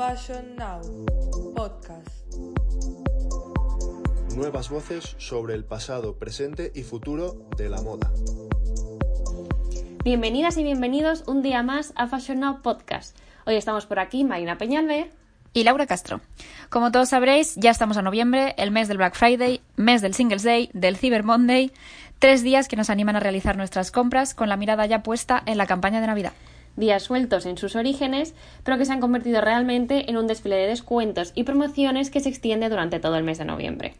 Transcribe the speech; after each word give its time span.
Fashion 0.00 0.56
Now 0.56 0.80
Podcast. 1.54 2.08
Nuevas 4.34 4.70
voces 4.70 5.14
sobre 5.18 5.52
el 5.52 5.62
pasado, 5.66 6.16
presente 6.16 6.72
y 6.74 6.84
futuro 6.84 7.50
de 7.58 7.68
la 7.68 7.82
moda. 7.82 8.10
Bienvenidas 10.02 10.56
y 10.56 10.62
bienvenidos 10.62 11.24
un 11.26 11.42
día 11.42 11.62
más 11.62 11.92
a 11.96 12.06
Fashion 12.06 12.40
Now 12.40 12.62
Podcast. 12.62 13.14
Hoy 13.44 13.56
estamos 13.56 13.84
por 13.84 13.98
aquí 13.98 14.24
Marina 14.24 14.56
Peñalver 14.56 15.10
y 15.52 15.64
Laura 15.64 15.86
Castro. 15.86 16.22
Como 16.70 16.90
todos 16.92 17.10
sabréis, 17.10 17.56
ya 17.56 17.70
estamos 17.70 17.98
a 17.98 18.02
noviembre, 18.02 18.54
el 18.56 18.70
mes 18.70 18.88
del 18.88 18.96
Black 18.96 19.16
Friday, 19.16 19.60
mes 19.76 20.00
del 20.00 20.14
Singles 20.14 20.44
Day, 20.44 20.70
del 20.72 20.96
Cyber 20.96 21.24
Monday, 21.24 21.72
tres 22.18 22.42
días 22.42 22.68
que 22.68 22.76
nos 22.76 22.88
animan 22.88 23.16
a 23.16 23.20
realizar 23.20 23.58
nuestras 23.58 23.90
compras 23.90 24.32
con 24.34 24.48
la 24.48 24.56
mirada 24.56 24.86
ya 24.86 25.02
puesta 25.02 25.42
en 25.44 25.58
la 25.58 25.66
campaña 25.66 26.00
de 26.00 26.06
Navidad 26.06 26.32
días 26.76 27.02
sueltos 27.02 27.46
en 27.46 27.58
sus 27.58 27.76
orígenes, 27.76 28.34
pero 28.64 28.78
que 28.78 28.84
se 28.84 28.92
han 28.92 29.00
convertido 29.00 29.40
realmente 29.40 30.10
en 30.10 30.16
un 30.16 30.26
desfile 30.26 30.56
de 30.56 30.66
descuentos 30.66 31.32
y 31.34 31.44
promociones 31.44 32.10
que 32.10 32.20
se 32.20 32.28
extiende 32.28 32.68
durante 32.68 33.00
todo 33.00 33.16
el 33.16 33.24
mes 33.24 33.38
de 33.38 33.44
noviembre. 33.44 33.94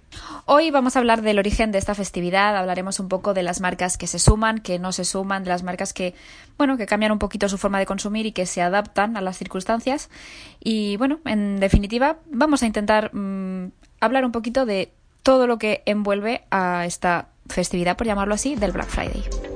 Hoy 0.47 0.71
vamos 0.71 0.97
a 0.97 1.01
hablar 1.01 1.23
del 1.23 1.39
origen 1.39 1.73
de 1.73 1.79
esta 1.79 1.95
festividad, 1.95 2.57
hablaremos 2.57 3.01
un 3.01 3.09
poco 3.09 3.35
de 3.35 3.43
las 3.43 3.61
marcas 3.61 3.97
que 3.99 4.07
se 4.07 4.19
suman, 4.19 4.59
que 4.59 4.79
no 4.79 4.93
se 4.93 5.05
suman, 5.05 5.45
de 5.45 5.51
las 5.51 5.63
marcas 5.63 5.93
que, 5.93 6.15
bueno, 6.59 6.77
que 6.77 6.87
cambian 6.87 7.13
un 7.13 7.19
poquito 7.19 7.49
su 7.49 7.59
forma 7.59 7.79
de 7.79 7.87
consumir 7.87 8.27
y 8.27 8.33
que 8.33 8.47
se 8.47 8.63
adaptan 8.63 9.17
a 9.17 9.21
las 9.21 9.37
circunstancias. 9.37 10.11
Y 10.59 10.97
bueno, 10.97 11.21
en 11.25 11.61
definitiva, 11.61 12.19
vamos 12.31 12.63
a 12.63 12.67
intentar 12.67 13.15
mm, 13.15 13.73
hablar 14.01 14.25
un 14.25 14.33
poquito 14.33 14.67
de 14.67 14.93
todo 15.23 15.47
lo 15.47 15.59
que 15.59 15.83
envuelve 15.87 16.45
a 16.51 16.87
esta 16.87 17.29
festividad, 17.49 17.97
por 17.97 18.07
llamarlo 18.07 18.35
así, 18.35 18.55
del 18.55 18.73
Black 18.73 18.89
Friday. 18.89 19.50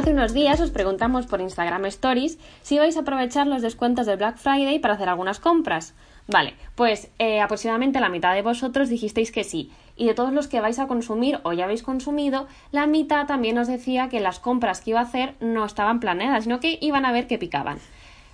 Hace 0.00 0.12
unos 0.12 0.32
días 0.32 0.58
os 0.62 0.70
preguntamos 0.70 1.26
por 1.26 1.42
Instagram 1.42 1.84
Stories 1.84 2.38
si 2.62 2.78
vais 2.78 2.96
a 2.96 3.00
aprovechar 3.00 3.46
los 3.46 3.60
descuentos 3.60 4.06
del 4.06 4.16
Black 4.16 4.38
Friday 4.38 4.78
para 4.78 4.94
hacer 4.94 5.10
algunas 5.10 5.40
compras. 5.40 5.92
Vale, 6.26 6.54
pues 6.74 7.10
eh, 7.18 7.42
aproximadamente 7.42 8.00
la 8.00 8.08
mitad 8.08 8.32
de 8.32 8.40
vosotros 8.40 8.88
dijisteis 8.88 9.30
que 9.30 9.44
sí. 9.44 9.70
Y 9.96 10.06
de 10.06 10.14
todos 10.14 10.32
los 10.32 10.48
que 10.48 10.62
vais 10.62 10.78
a 10.78 10.86
consumir 10.86 11.40
o 11.42 11.52
ya 11.52 11.64
habéis 11.64 11.82
consumido, 11.82 12.46
la 12.72 12.86
mitad 12.86 13.26
también 13.26 13.58
os 13.58 13.68
decía 13.68 14.08
que 14.08 14.20
las 14.20 14.38
compras 14.38 14.80
que 14.80 14.92
iba 14.92 15.00
a 15.00 15.02
hacer 15.02 15.34
no 15.38 15.66
estaban 15.66 16.00
planeadas, 16.00 16.44
sino 16.44 16.60
que 16.60 16.78
iban 16.80 17.04
a 17.04 17.12
ver 17.12 17.26
que 17.26 17.36
picaban. 17.36 17.76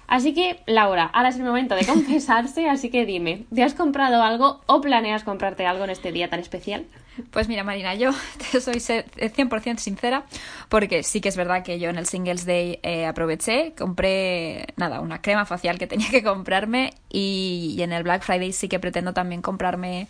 Así 0.07 0.35
que, 0.35 0.61
Laura, 0.67 1.11
ahora 1.13 1.31
es 1.31 1.37
el 1.37 1.43
momento 1.43 1.75
de 1.75 1.85
confesarse, 1.93 2.69
así 2.69 2.91
que 2.91 3.07
dime, 3.07 3.45
¿te 3.53 3.65
has 3.65 3.75
comprado 3.75 4.23
algo 4.23 4.61
o 4.67 4.81
planeas 4.81 5.25
comprarte 5.25 5.67
algo 5.67 5.83
en 5.83 5.91
este 5.91 6.13
día 6.13 6.31
tan 6.31 6.39
especial? 6.39 6.85
Pues 7.31 7.49
mira, 7.49 7.65
Marina, 7.65 7.95
yo 7.95 8.11
te 8.53 8.61
soy 8.61 8.75
100% 8.75 9.79
sincera, 9.79 10.25
porque 10.69 11.03
sí 11.03 11.21
que 11.21 11.29
es 11.29 11.37
verdad 11.37 11.63
que 11.63 11.79
yo 11.79 11.89
en 11.89 11.97
el 11.97 12.07
Singles 12.07 12.45
Day 12.45 12.79
eh, 12.83 13.07
aproveché, 13.07 13.75
compré, 13.77 14.67
nada, 14.77 15.01
una 15.01 15.23
crema 15.23 15.47
facial 15.47 15.79
que 15.79 15.87
tenía 15.87 16.11
que 16.11 16.23
comprarme 16.23 16.93
y, 17.11 17.77
en 17.81 17.93
el 17.93 18.03
Black 18.03 18.23
Friday 18.23 18.53
sí 18.53 18.69
que 18.69 18.79
pretendo 18.79 19.13
también 19.15 19.43
comprarme 19.43 20.09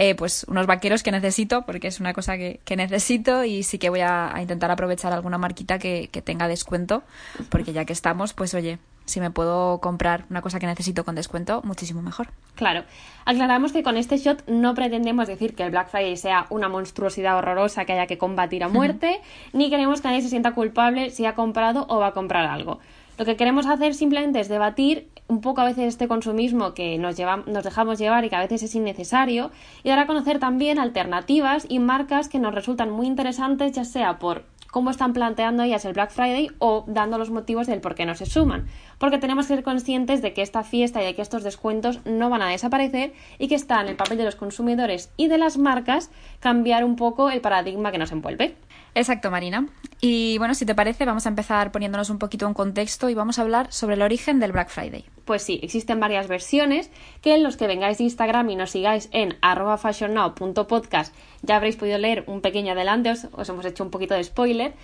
eh, 0.00 0.14
pues 0.14 0.44
unos 0.48 0.68
vaqueros 0.68 1.02
que 1.02 1.10
necesito, 1.10 1.62
porque 1.62 1.88
es 1.88 1.98
una 1.98 2.14
cosa 2.14 2.36
que, 2.38 2.60
necesito 2.76 3.42
y 3.42 3.64
sí 3.64 3.78
que 3.78 3.90
voy 3.90 4.00
a, 4.00 4.32
intentar 4.40 4.70
aprovechar 4.70 5.12
alguna 5.12 5.38
marquita 5.38 5.80
que, 5.80 6.08
que 6.12 6.22
tenga 6.22 6.46
descuento, 6.46 7.02
porque 7.48 7.72
ya 7.72 7.84
que 7.84 7.92
estamos, 7.92 8.32
pues 8.32 8.54
oye, 8.54 8.78
si 9.06 9.18
me 9.18 9.32
puedo 9.32 9.78
comprar 9.80 10.24
una 10.30 10.40
cosa 10.40 10.60
que 10.60 10.66
necesito 10.66 11.04
con 11.04 11.16
descuento, 11.16 11.62
muchísimo 11.64 12.00
mejor. 12.00 12.28
Claro. 12.54 12.84
Aclaramos 13.24 13.72
que 13.72 13.82
con 13.82 13.96
este 13.96 14.18
shot 14.18 14.46
no 14.46 14.74
pretendemos 14.74 15.26
decir 15.26 15.56
que 15.56 15.64
el 15.64 15.70
Black 15.70 15.88
Friday 15.88 16.16
sea 16.16 16.46
una 16.50 16.68
monstruosidad 16.68 17.36
horrorosa 17.36 17.84
que 17.84 17.94
haya 17.94 18.06
que 18.06 18.18
combatir 18.18 18.62
a 18.62 18.68
muerte, 18.68 19.20
ni 19.52 19.68
queremos 19.68 20.00
que 20.00 20.08
nadie 20.08 20.22
se 20.22 20.28
sienta 20.28 20.52
culpable 20.52 21.10
si 21.10 21.26
ha 21.26 21.34
comprado 21.34 21.86
o 21.88 21.98
va 21.98 22.08
a 22.08 22.12
comprar 22.12 22.46
algo. 22.46 22.78
Lo 23.18 23.24
que 23.24 23.36
queremos 23.36 23.66
hacer 23.66 23.94
simplemente 23.94 24.38
es 24.38 24.48
debatir 24.48 25.08
un 25.26 25.40
poco 25.40 25.60
a 25.60 25.64
veces 25.64 25.88
este 25.88 26.06
consumismo 26.06 26.72
que 26.72 26.98
nos, 26.98 27.16
dejamos 27.16 27.98
llevar 27.98 28.24
y 28.24 28.28
que 28.28 28.36
a 28.36 28.40
veces 28.40 28.62
es 28.62 28.76
innecesario 28.76 29.50
y 29.82 29.88
dar 29.88 29.98
a 29.98 30.06
conocer 30.06 30.38
también 30.38 30.78
alternativas 30.78 31.66
y 31.68 31.80
marcas 31.80 32.28
que 32.28 32.38
nos 32.38 32.54
resultan 32.54 32.90
muy 32.90 33.08
interesantes, 33.08 33.72
ya 33.72 33.84
sea 33.84 34.20
por 34.20 34.44
cómo 34.70 34.90
están 34.90 35.14
planteando 35.14 35.64
ellas 35.64 35.84
el 35.84 35.94
Black 35.94 36.12
Friday 36.12 36.50
o 36.60 36.84
dando 36.86 37.18
los 37.18 37.30
motivos 37.30 37.66
del 37.66 37.80
por 37.80 37.96
qué 37.96 38.06
no 38.06 38.14
se 38.14 38.24
suman. 38.24 38.68
Porque 38.98 39.18
tenemos 39.18 39.48
que 39.48 39.54
ser 39.54 39.64
conscientes 39.64 40.22
de 40.22 40.32
que 40.32 40.42
esta 40.42 40.62
fiesta 40.62 41.02
y 41.02 41.06
de 41.06 41.16
que 41.16 41.22
estos 41.22 41.42
descuentos 41.42 41.98
no 42.04 42.30
van 42.30 42.42
a 42.42 42.48
desaparecer 42.50 43.14
y 43.40 43.48
que 43.48 43.56
está 43.56 43.80
en 43.80 43.88
el 43.88 43.96
papel 43.96 44.18
de 44.18 44.26
los 44.26 44.36
consumidores 44.36 45.10
y 45.16 45.26
de 45.26 45.38
las 45.38 45.58
marcas 45.58 46.12
cambiar 46.38 46.84
un 46.84 46.94
poco 46.94 47.30
el 47.30 47.40
paradigma 47.40 47.90
que 47.90 47.98
nos 47.98 48.12
envuelve. 48.12 48.54
Exacto, 48.94 49.30
Marina. 49.30 49.66
Y 50.00 50.38
bueno, 50.38 50.54
si 50.54 50.64
te 50.64 50.74
parece, 50.74 51.04
vamos 51.04 51.26
a 51.26 51.28
empezar 51.28 51.72
poniéndonos 51.72 52.10
un 52.10 52.18
poquito 52.18 52.46
en 52.46 52.54
contexto 52.54 53.08
y 53.08 53.14
vamos 53.14 53.38
a 53.38 53.42
hablar 53.42 53.72
sobre 53.72 53.94
el 53.94 54.02
origen 54.02 54.38
del 54.38 54.52
Black 54.52 54.68
Friday. 54.68 55.04
Pues 55.24 55.42
sí, 55.42 55.60
existen 55.62 56.00
varias 56.00 56.28
versiones 56.28 56.90
que 57.20 57.34
en 57.34 57.42
los 57.42 57.56
que 57.56 57.66
vengáis 57.66 57.98
de 57.98 58.04
Instagram 58.04 58.48
y 58.50 58.56
nos 58.56 58.70
sigáis 58.70 59.08
en 59.12 59.36
fashionnow.podcast 59.78 61.14
ya 61.42 61.56
habréis 61.56 61.76
podido 61.76 61.98
leer 61.98 62.24
un 62.26 62.40
pequeño 62.40 62.72
adelante, 62.72 63.10
os, 63.10 63.48
hemos 63.48 63.64
hecho 63.64 63.84
un 63.84 63.90
poquito 63.90 64.14
de 64.14 64.24
spoiler, 64.24 64.74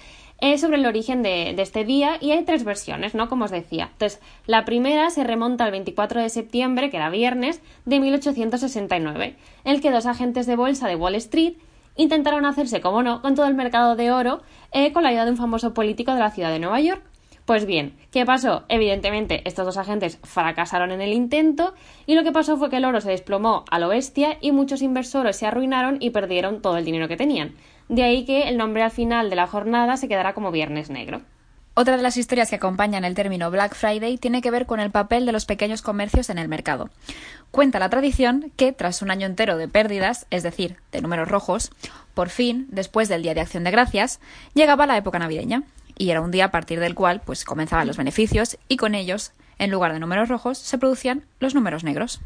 eh, 0.41 0.59
sobre 0.59 0.77
el 0.77 0.87
origen 0.87 1.23
de, 1.23 1.53
de, 1.55 1.63
este 1.63 1.85
día 1.85 2.19
y 2.21 2.33
hay 2.33 2.45
tres 2.45 2.65
versiones, 2.65 3.15
¿no? 3.15 3.29
Como 3.29 3.45
os 3.45 3.51
decía. 3.51 3.91
Entonces, 3.93 4.21
la 4.47 4.65
primera 4.65 5.09
se 5.11 5.25
remonta 5.25 5.65
al 5.65 5.71
24 5.71 6.21
de 6.21 6.29
septiembre, 6.29 6.91
que 6.91 6.97
era 6.97 7.09
viernes, 7.09 7.61
de 7.85 8.01
1869, 8.01 9.37
en 9.65 9.75
el 9.75 9.81
que 9.81 9.91
dos 9.91 10.07
agentes 10.07 10.47
de 10.47 10.57
bolsa 10.57 10.89
de 10.89 10.97
Wall 10.97 11.15
Street 11.15 11.55
intentaron 11.97 12.47
hacerse, 12.47 12.81
como 12.81 13.03
no, 13.03 13.23
con 13.23 13.35
todo 13.35 13.47
el 13.47 13.55
mercado 13.55 13.97
de 13.97 14.11
oro 14.11 14.43
eh, 14.73 14.93
con 14.93 15.03
la 15.03 15.11
ayuda 15.11 15.25
de 15.25 15.33
un 15.33 15.37
famoso 15.37 15.75
político 15.75 16.13
de 16.13 16.21
la 16.21 16.31
ciudad 16.31 16.51
de 16.51 16.59
Nueva 16.59 16.81
York. 16.81 17.03
Pues 17.45 17.67
bien, 17.67 17.95
¿qué 18.11 18.25
pasó? 18.25 18.65
Evidentemente, 18.69 19.43
estos 19.47 19.67
dos 19.67 19.77
agentes 19.77 20.19
fracasaron 20.23 20.93
en 20.93 21.03
el 21.03 21.13
intento 21.13 21.75
y 22.07 22.15
lo 22.15 22.25
que 22.25 22.33
pasó 22.33 22.57
fue 22.57 22.71
que 22.71 22.79
el 22.79 22.87
oro 22.87 23.03
se 23.03 23.11
desplomó 23.11 23.67
a 23.71 23.79
lo 23.79 23.89
bestia 23.89 24.39
y 24.41 24.51
muchos 24.51 24.81
inversores 24.81 25.37
se 25.37 25.47
arruinaron 25.47 25.99
y 26.01 26.09
perdieron 26.09 26.63
todo 26.63 26.79
el 26.79 26.87
dinero 26.87 27.07
que 27.07 27.19
tenían. 27.19 27.55
De 27.91 28.03
ahí 28.03 28.25
que 28.25 28.49
el 28.49 28.57
nombre 28.57 28.83
al 28.83 28.91
final 28.91 29.29
de 29.29 29.37
la 29.37 29.47
jornada 29.47 29.99
se 29.99 30.09
quedará 30.09 30.33
como 30.33 30.53
Viernes 30.53 30.89
Negro. 30.89 31.21
Otra 31.77 31.97
de 31.97 32.05
las 32.05 32.17
historias 32.17 32.51
que 32.51 32.57
acompañan 32.57 33.05
el 33.05 33.17
término 33.17 33.51
Black 33.51 33.75
Friday 33.75 34.17
tiene 34.17 34.43
que 34.43 34.53
ver 34.53 34.65
con 34.65 34.79
el 34.79 34.93
papel 34.93 35.27
de 35.27 35.33
los 35.33 35.45
pequeños 35.45 35.83
comercios 35.83 36.31
en 36.31 36.39
el 36.39 36.47
mercado. 36.47 36.89
Cuenta 37.51 37.81
la 37.81 37.91
tradición 37.91 38.53
que, 38.57 38.73
tras 38.73 39.03
un 39.03 39.11
año 39.11 39.27
entero 39.27 39.57
de 39.57 39.67
pérdidas, 39.67 40.27
es 40.31 40.45
decir, 40.45 40.77
de 40.93 41.03
números 41.03 41.29
rojos, 41.29 41.73
por 42.15 42.29
fin, 42.29 42.69
después 42.71 43.09
del 43.09 43.25
Día 43.25 43.35
de 43.35 43.41
Acción 43.41 43.65
de 43.65 43.73
Gracias, 43.73 44.21
llegaba 44.55 44.87
la 44.87 44.97
época 44.97 45.19
navideña, 45.19 45.65
y 45.99 46.11
era 46.11 46.21
un 46.21 46.31
día 46.31 46.47
a 46.47 46.51
partir 46.53 46.79
del 46.79 46.95
cual 46.95 47.23
pues 47.25 47.45
comenzaban 47.45 47.89
los 47.89 47.97
beneficios 47.97 48.57
y 48.69 48.77
con 48.77 48.95
ellos 48.95 49.33
en 49.59 49.71
lugar 49.71 49.93
de 49.93 50.01
números 50.01 50.29
rojos, 50.29 50.59
se 50.59 50.79
producían 50.79 51.25
los 51.41 51.55
números 51.55 51.85
negros. 51.85 52.21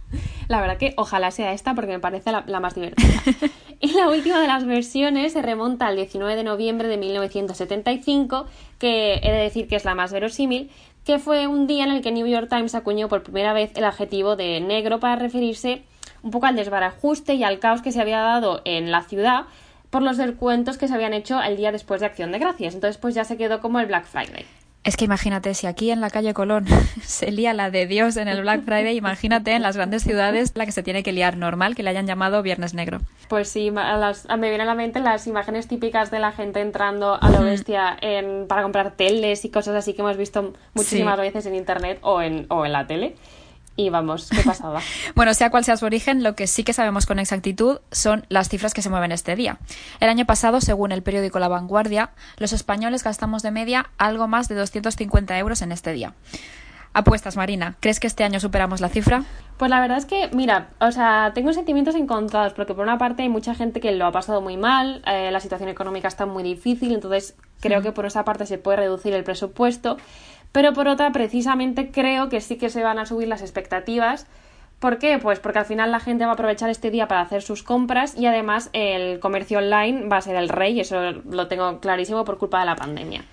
La 0.49 0.61
verdad 0.61 0.78
que 0.78 0.94
ojalá 0.97 1.31
sea 1.31 1.53
esta 1.53 1.75
porque 1.75 1.93
me 1.93 2.00
parece 2.00 2.33
la, 2.33 2.44
la, 2.47 2.61
más 2.61 2.75
divertida. 2.75 3.09
y 3.81 3.93
la 3.93 4.09
última 4.09 4.41
de 4.41 4.49
las 4.49 4.65
versiones 4.65 5.33
se 5.33 5.43
remonta 5.43 5.87
al 5.87 5.97
19 5.97 6.37
de 6.37 6.44
noviembre 6.44 6.89
de 6.89 6.97
1975, 6.97 8.47
que 8.78 9.15
he 9.22 9.31
de 9.31 9.39
decir 9.39 9.69
que 9.69 9.77
es 9.77 9.84
la 9.84 9.95
más 9.95 10.13
verosímil, 10.13 10.71
que 11.04 11.19
fue 11.19 11.47
un 11.47 11.66
día 11.66 11.84
en 11.84 11.91
el 11.91 12.03
que 12.03 12.13
New 12.13 12.27
York 12.27 12.48
Times 12.51 12.75
acuñó 12.75 13.09
por 13.09 13.22
primera 13.22 13.53
vez 13.53 13.72
el 13.77 13.84
adjetivo 13.84 14.36
de 14.36 14.60
negro 14.60 15.01
para 15.01 15.16
referirse 15.16 15.83
un 16.22 16.31
poco 16.31 16.47
al 16.47 16.57
desbarajuste 16.57 17.34
y 17.34 17.45
al 17.45 17.59
caos 17.59 17.83
que 17.83 17.92
se 17.92 18.01
había 18.01 18.21
dado 18.21 18.60
en 18.65 18.91
la 18.91 19.03
ciudad 19.03 19.47
por 19.91 20.03
los 20.03 20.16
descuentos 20.16 20.77
que 20.77 20.89
se 20.89 20.95
habían 20.95 21.15
hecho 21.15 21.41
el 21.41 21.57
día 21.57 21.72
después 21.72 22.01
de 22.01 22.07
Acción 22.07 22.33
de 22.33 22.39
Gracias. 22.39 22.74
Entonces, 22.74 22.98
pues 22.98 23.15
ya 23.15 23.24
se 23.24 23.36
quedó 23.36 23.60
como 23.60 23.81
el 23.81 23.86
Black 23.86 24.04
Friday. 24.04 24.45
Es 24.88 24.96
que 24.96 25.04
imagínate, 25.04 25.52
si 25.52 25.66
aquí 25.66 25.90
en 25.90 26.00
la 26.00 26.08
calle 26.08 26.32
Colón 26.32 26.64
se 27.04 27.30
lía 27.30 27.52
la 27.52 27.70
de 27.70 27.86
Dios 27.86 28.16
en 28.16 28.26
el 28.26 28.40
Black 28.40 28.64
Friday, 28.64 28.96
imagínate 28.96 29.52
en 29.52 29.60
las 29.60 29.76
grandes 29.76 30.02
ciudades 30.02 30.52
la 30.54 30.64
que 30.64 30.72
se 30.72 30.82
tiene 30.82 31.02
que 31.02 31.12
liar 31.12 31.36
normal, 31.36 31.74
que 31.74 31.82
le 31.82 31.90
hayan 31.90 32.06
llamado 32.06 32.42
Viernes 32.42 32.72
Negro. 32.72 33.00
Pues 33.28 33.50
sí, 33.50 33.70
las, 33.70 34.26
me 34.26 34.48
vienen 34.48 34.62
a 34.62 34.64
la 34.64 34.74
mente 34.74 35.00
las 35.00 35.26
imágenes 35.26 35.68
típicas 35.68 36.10
de 36.10 36.20
la 36.20 36.32
gente 36.32 36.62
entrando 36.62 37.22
a 37.22 37.28
lo 37.28 37.42
bestia 37.42 37.98
en, 38.00 38.46
para 38.48 38.62
comprar 38.62 38.92
teles 38.92 39.44
y 39.44 39.50
cosas 39.50 39.74
así 39.74 39.92
que 39.92 40.00
hemos 40.00 40.16
visto 40.16 40.54
muchísimas 40.72 41.18
veces 41.18 41.44
en 41.44 41.54
internet 41.54 41.98
o 42.00 42.22
en, 42.22 42.46
o 42.48 42.64
en 42.64 42.72
la 42.72 42.86
tele. 42.86 43.14
Y 43.78 43.91
vamos, 43.91 44.28
qué 44.28 44.42
pasaba. 44.42 44.80
bueno, 45.15 45.33
sea 45.34 45.51
cual 45.51 45.65
sea 45.65 45.77
su 45.77 45.86
origen, 45.86 46.25
lo 46.25 46.34
que 46.34 46.48
sí 46.48 46.65
que 46.65 46.72
sabemos 46.72 47.07
con 47.07 47.21
exactitud 47.21 47.78
son 47.92 48.27
las 48.28 48.48
cifras 48.48 48.75
que 48.75 48.83
se 48.83 48.91
mueven 48.91 49.13
este 49.13 49.36
día. 49.36 49.59
El 50.01 50.09
año 50.09 50.27
pasado, 50.27 50.60
según 50.60 50.91
el 50.91 51.04
periódico 51.04 51.39
La 51.39 51.47
Vanguardia, 51.47 52.10
los 52.39 52.53
españoles 52.53 53.04
gastamos 53.04 53.42
de 53.42 53.53
media 53.53 53.91
algo 53.97 54.27
más 54.27 54.48
de 54.48 54.57
250 54.57 55.39
euros 55.39 55.63
en 55.63 55.71
este 55.71 55.92
día. 55.92 56.13
Apuestas, 56.92 57.36
Marina. 57.36 57.77
¿Crees 57.78 58.01
que 58.01 58.09
este 58.09 58.25
año 58.25 58.41
superamos 58.41 58.80
la 58.80 58.89
cifra? 58.89 59.22
Pues 59.59 59.71
la 59.71 59.81
verdad 59.81 59.98
es 59.98 60.07
que, 60.07 60.28
mira, 60.33 60.71
o 60.81 60.91
sea, 60.91 61.31
tengo 61.33 61.53
sentimientos 61.53 61.95
encontrados, 61.95 62.54
porque 62.54 62.74
por 62.74 62.83
una 62.83 62.98
parte 62.98 63.22
hay 63.22 63.28
mucha 63.28 63.54
gente 63.54 63.78
que 63.78 63.92
lo 63.92 64.07
ha 64.07 64.13
pasado 64.13 64.41
muy 64.41 64.57
mal, 64.57 65.03
eh, 65.07 65.31
la 65.31 65.39
situación 65.39 65.69
económica 65.69 66.09
está 66.09 66.27
muy 66.27 66.42
difícil, 66.42 66.92
entonces 66.92 67.36
creo 67.60 67.83
que 67.83 67.92
por 67.92 68.07
esa 68.07 68.24
parte 68.24 68.47
se 68.47 68.59
puede 68.59 68.78
reducir 68.78 69.15
el 69.15 69.22
presupuesto, 69.22 69.98
pero 70.53 70.72
por 70.72 70.89
otra, 70.89 71.12
precisamente 71.12 71.91
creo 71.91 72.28
que 72.28 72.41
sí 72.41 72.56
que 72.56 72.71
se 72.71 72.83
van 72.83 72.98
a 72.98 73.06
subir 73.06 73.28
las 73.28 73.42
expectativas. 73.42 74.27
¿Por 74.78 74.98
qué? 74.98 75.18
Pues 75.18 75.41
porque 75.41 75.59
al 75.59 75.65
final 75.65 75.91
la 75.91 75.98
gente 75.98 76.24
va 76.24 76.30
a 76.30 76.34
aprovechar 76.34 76.71
este 76.71 76.91
día 76.91 77.09
para 77.09 77.21
hacer 77.21 77.42
sus 77.42 77.62
compras 77.62 78.16
y 78.16 78.27
además 78.27 78.71
el 78.72 79.18
comercio 79.18 79.59
online 79.59 80.09
va 80.09 80.18
a 80.18 80.21
ser 80.22 80.36
el 80.36 80.48
rey, 80.48 80.78
eso 80.78 81.00
lo 81.12 81.48
tengo 81.48 81.80
clarísimo 81.80 82.24
por 82.24 82.39
culpa 82.39 82.60
de 82.60 82.66
la 82.66 82.77
pandemia. 82.77 83.24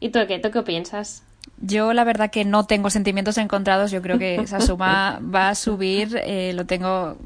¿Y 0.00 0.08
tú 0.08 0.20
qué? 0.26 0.38
¿Tú 0.38 0.50
qué 0.50 0.62
piensas? 0.62 1.22
Yo 1.58 1.92
la 1.92 2.04
verdad 2.04 2.30
que 2.30 2.46
no 2.46 2.64
tengo 2.64 2.88
sentimientos 2.88 3.36
encontrados, 3.36 3.90
yo 3.90 4.00
creo 4.00 4.18
que 4.18 4.36
esa 4.36 4.60
suma 4.60 5.20
va 5.34 5.50
a 5.50 5.54
subir, 5.54 6.18
eh, 6.24 6.52
lo 6.54 6.64
tengo 6.64 7.18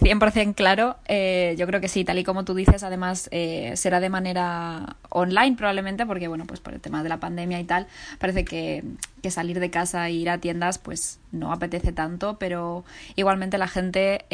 100% 0.00 0.54
claro. 0.54 0.96
Eh, 1.06 1.54
yo 1.58 1.66
creo 1.66 1.80
que 1.80 1.88
sí, 1.88 2.04
tal 2.04 2.18
y 2.18 2.24
como 2.24 2.44
tú 2.44 2.54
dices, 2.54 2.82
además 2.82 3.28
eh, 3.32 3.72
será 3.76 4.00
de 4.00 4.08
manera 4.08 4.96
online 5.08 5.56
probablemente, 5.56 6.06
porque 6.06 6.28
bueno, 6.28 6.46
pues 6.46 6.60
por 6.60 6.74
el 6.74 6.80
tema 6.80 7.02
de 7.02 7.08
la 7.08 7.20
pandemia 7.20 7.60
y 7.60 7.64
tal, 7.64 7.86
parece 8.18 8.44
que, 8.44 8.84
que 9.22 9.30
salir 9.30 9.60
de 9.60 9.70
casa 9.70 10.08
e 10.08 10.12
ir 10.12 10.30
a 10.30 10.38
tiendas 10.38 10.78
pues 10.78 11.18
no 11.30 11.52
apetece 11.52 11.92
tanto, 11.92 12.38
pero 12.38 12.84
igualmente 13.16 13.58
la 13.58 13.68
gente 13.68 14.24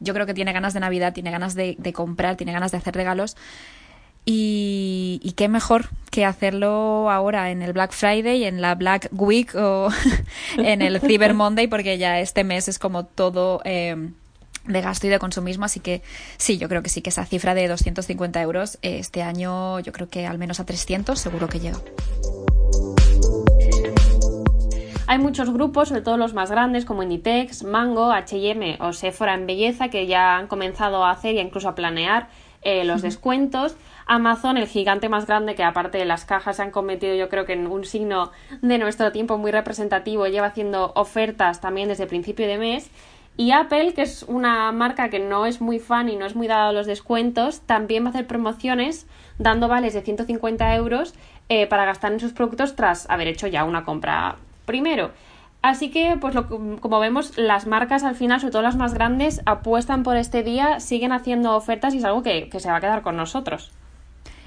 yo 0.00 0.14
creo 0.14 0.26
que 0.26 0.34
tiene 0.34 0.52
ganas 0.52 0.74
de 0.74 0.80
Navidad, 0.80 1.12
tiene 1.12 1.30
ganas 1.30 1.54
de 1.54 1.92
comprar, 1.94 2.36
tiene 2.36 2.52
ganas 2.52 2.72
de 2.72 2.78
hacer 2.78 2.94
regalos. 2.94 3.36
Y, 4.24 5.34
qué 5.36 5.48
mejor 5.48 5.86
que 6.10 6.24
hacerlo 6.24 7.10
ahora 7.10 7.50
en 7.50 7.62
el 7.62 7.72
Black 7.72 7.92
Friday, 7.92 8.44
en 8.44 8.60
la 8.60 8.74
Black 8.76 9.08
Week 9.10 9.52
o 9.56 9.88
en 10.58 10.80
el 10.80 11.00
Cyber 11.00 11.34
Monday, 11.34 11.66
porque 11.66 11.98
ya 11.98 12.20
este 12.20 12.44
mes 12.44 12.68
es 12.68 12.78
como 12.78 13.04
todo 13.04 13.60
eh, 13.64 14.10
de 14.66 14.80
gasto 14.80 15.06
y 15.06 15.10
de 15.10 15.18
consumismo. 15.18 15.64
Así 15.64 15.80
que 15.80 16.02
sí, 16.36 16.58
yo 16.58 16.68
creo 16.68 16.82
que 16.82 16.88
sí, 16.88 17.02
que 17.02 17.10
esa 17.10 17.24
cifra 17.24 17.54
de 17.54 17.68
250 17.68 18.40
euros 18.42 18.78
eh, 18.82 18.98
este 18.98 19.22
año, 19.22 19.80
yo 19.80 19.92
creo 19.92 20.08
que 20.08 20.26
al 20.26 20.38
menos 20.38 20.60
a 20.60 20.66
300 20.66 21.18
seguro 21.18 21.48
que 21.48 21.60
llega. 21.60 21.78
Hay 25.06 25.18
muchos 25.18 25.52
grupos, 25.52 25.88
sobre 25.88 26.00
todo 26.00 26.16
los 26.16 26.32
más 26.32 26.50
grandes, 26.50 26.86
como 26.86 27.02
Inditex, 27.02 27.64
Mango, 27.64 28.12
HM 28.12 28.80
o 28.80 28.92
Sephora 28.92 29.34
en 29.34 29.46
belleza, 29.46 29.88
que 29.88 30.06
ya 30.06 30.36
han 30.38 30.46
comenzado 30.46 31.04
a 31.04 31.10
hacer 31.10 31.34
y 31.34 31.40
incluso 31.40 31.68
a 31.68 31.74
planear 31.74 32.28
eh, 32.62 32.84
los 32.84 33.02
descuentos. 33.02 33.76
Amazon, 34.06 34.56
el 34.56 34.66
gigante 34.66 35.08
más 35.08 35.26
grande 35.26 35.54
que 35.54 35.64
aparte 35.64 35.98
de 35.98 36.04
las 36.04 36.24
cajas 36.24 36.56
se 36.56 36.62
han 36.62 36.70
convertido 36.70 37.14
yo 37.14 37.28
creo 37.28 37.44
que 37.44 37.52
en 37.52 37.66
un 37.66 37.84
signo 37.84 38.30
de 38.62 38.78
nuestro 38.78 39.12
tiempo 39.12 39.38
muy 39.38 39.50
representativo, 39.50 40.26
lleva 40.26 40.46
haciendo 40.46 40.92
ofertas 40.94 41.60
también 41.60 41.88
desde 41.88 42.06
principio 42.06 42.46
de 42.46 42.58
mes. 42.58 42.90
Y 43.36 43.52
Apple, 43.52 43.94
que 43.94 44.02
es 44.02 44.24
una 44.24 44.70
marca 44.72 45.08
que 45.08 45.18
no 45.18 45.46
es 45.46 45.60
muy 45.60 45.78
fan 45.78 46.08
y 46.08 46.16
no 46.16 46.26
es 46.26 46.36
muy 46.36 46.46
dada 46.46 46.68
a 46.68 46.72
los 46.72 46.86
descuentos, 46.86 47.62
también 47.62 48.04
va 48.04 48.08
a 48.08 48.10
hacer 48.10 48.26
promociones 48.26 49.06
dando 49.38 49.68
vales 49.68 49.94
de 49.94 50.02
150 50.02 50.74
euros 50.74 51.14
eh, 51.48 51.66
para 51.66 51.84
gastar 51.84 52.12
en 52.12 52.20
sus 52.20 52.32
productos 52.32 52.76
tras 52.76 53.08
haber 53.08 53.28
hecho 53.28 53.46
ya 53.46 53.64
una 53.64 53.84
compra 53.84 54.36
primero. 54.66 55.10
Así 55.62 55.90
que, 55.90 56.16
pues 56.20 56.34
lo, 56.34 56.48
como 56.80 57.00
vemos, 57.00 57.38
las 57.38 57.66
marcas 57.66 58.02
al 58.02 58.16
final, 58.16 58.40
sobre 58.40 58.52
todo 58.52 58.62
las 58.62 58.76
más 58.76 58.94
grandes, 58.94 59.40
apuestan 59.46 60.02
por 60.02 60.16
este 60.16 60.42
día, 60.42 60.80
siguen 60.80 61.12
haciendo 61.12 61.56
ofertas 61.56 61.94
y 61.94 61.98
es 61.98 62.04
algo 62.04 62.22
que 62.22 62.50
se 62.58 62.70
va 62.70 62.76
a 62.76 62.80
quedar 62.80 63.02
con 63.02 63.16
nosotros. 63.16 63.72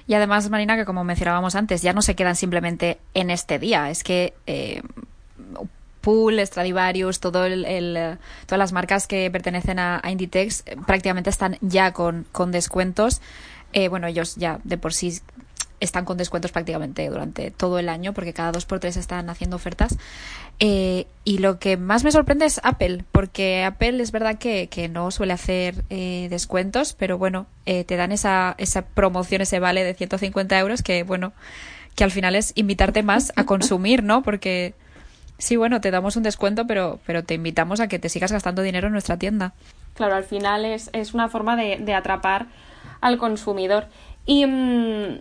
Y 0.07 0.13
además, 0.13 0.49
Marina, 0.49 0.75
que 0.75 0.85
como 0.85 1.03
mencionábamos 1.03 1.55
antes, 1.55 1.81
ya 1.81 1.93
no 1.93 2.01
se 2.01 2.15
quedan 2.15 2.35
simplemente 2.35 2.99
en 3.13 3.31
este 3.31 3.57
día, 3.57 3.89
es 3.89 4.03
que 4.03 4.33
eh, 4.45 4.81
Pool, 6.05 6.39
Stradivarius, 6.45 7.19
todo 7.19 7.45
el, 7.45 7.65
todas 8.45 8.59
las 8.59 8.71
marcas 8.71 9.07
que 9.07 9.31
pertenecen 9.31 9.79
a, 9.79 10.01
Inditex 10.07 10.63
eh, 10.67 10.77
prácticamente 10.85 11.31
están 11.31 11.57
ya 11.61 11.93
con, 11.93 12.27
con 12.31 12.51
descuentos. 12.51 13.21
Eh, 13.73 13.87
bueno, 13.89 14.05
ellos 14.05 14.35
ya 14.35 14.59
de 14.63 14.77
por 14.77 14.93
sí 14.93 15.19
están 15.79 16.05
con 16.05 16.17
descuentos 16.17 16.51
prácticamente 16.51 17.09
durante 17.09 17.51
todo 17.51 17.79
el 17.79 17.89
año 17.89 18.13
porque 18.13 18.33
cada 18.33 18.51
dos 18.51 18.65
por 18.65 18.79
tres 18.79 18.97
están 18.97 19.29
haciendo 19.29 19.55
ofertas. 19.55 19.97
Eh, 20.59 21.07
y 21.23 21.39
lo 21.39 21.59
que 21.59 21.75
más 21.75 22.03
me 22.03 22.11
sorprende 22.11 22.45
es 22.45 22.61
Apple, 22.63 23.03
porque 23.11 23.63
Apple 23.63 24.01
es 24.01 24.11
verdad 24.11 24.37
que, 24.37 24.69
no 24.91 25.09
suele 25.11 25.33
hacer 25.33 25.83
eh, 25.89 26.27
descuentos, 26.29 26.93
pero 26.93 27.17
bueno, 27.17 27.47
eh, 27.65 27.83
te 27.83 27.95
dan 27.95 28.11
esa, 28.11 28.55
esa 28.57 28.83
promoción, 28.83 29.41
ese 29.41 29.59
vale 29.59 29.83
de 29.83 29.95
150 29.95 30.59
euros 30.59 30.83
que, 30.83 31.03
bueno, 31.03 31.33
que 31.95 32.03
al 32.03 32.11
final 32.11 32.35
es 32.35 32.51
invitarte 32.55 33.03
más 33.03 33.33
a 33.35 33.45
consumir, 33.45 34.03
¿no? 34.03 34.21
Porque 34.21 34.75
sí, 35.37 35.55
bueno, 35.55 35.81
te 35.81 35.91
damos 35.91 36.15
un 36.15 36.23
descuento, 36.23 36.67
pero, 36.67 36.99
pero 37.05 37.23
te 37.23 37.33
invitamos 37.33 37.79
a 37.79 37.87
que 37.87 37.99
te 37.99 38.09
sigas 38.09 38.31
gastando 38.31 38.61
dinero 38.61 38.87
en 38.87 38.93
nuestra 38.93 39.17
tienda. 39.17 39.53
Claro, 39.93 40.15
al 40.15 40.23
final 40.23 40.65
es, 40.65 40.89
es 40.93 41.13
una 41.13 41.29
forma 41.29 41.55
de, 41.55 41.77
de 41.77 41.93
atrapar 41.93 42.47
al 43.01 43.17
consumidor. 43.17 43.87
Y. 44.25 44.45
Mm, 44.45 45.19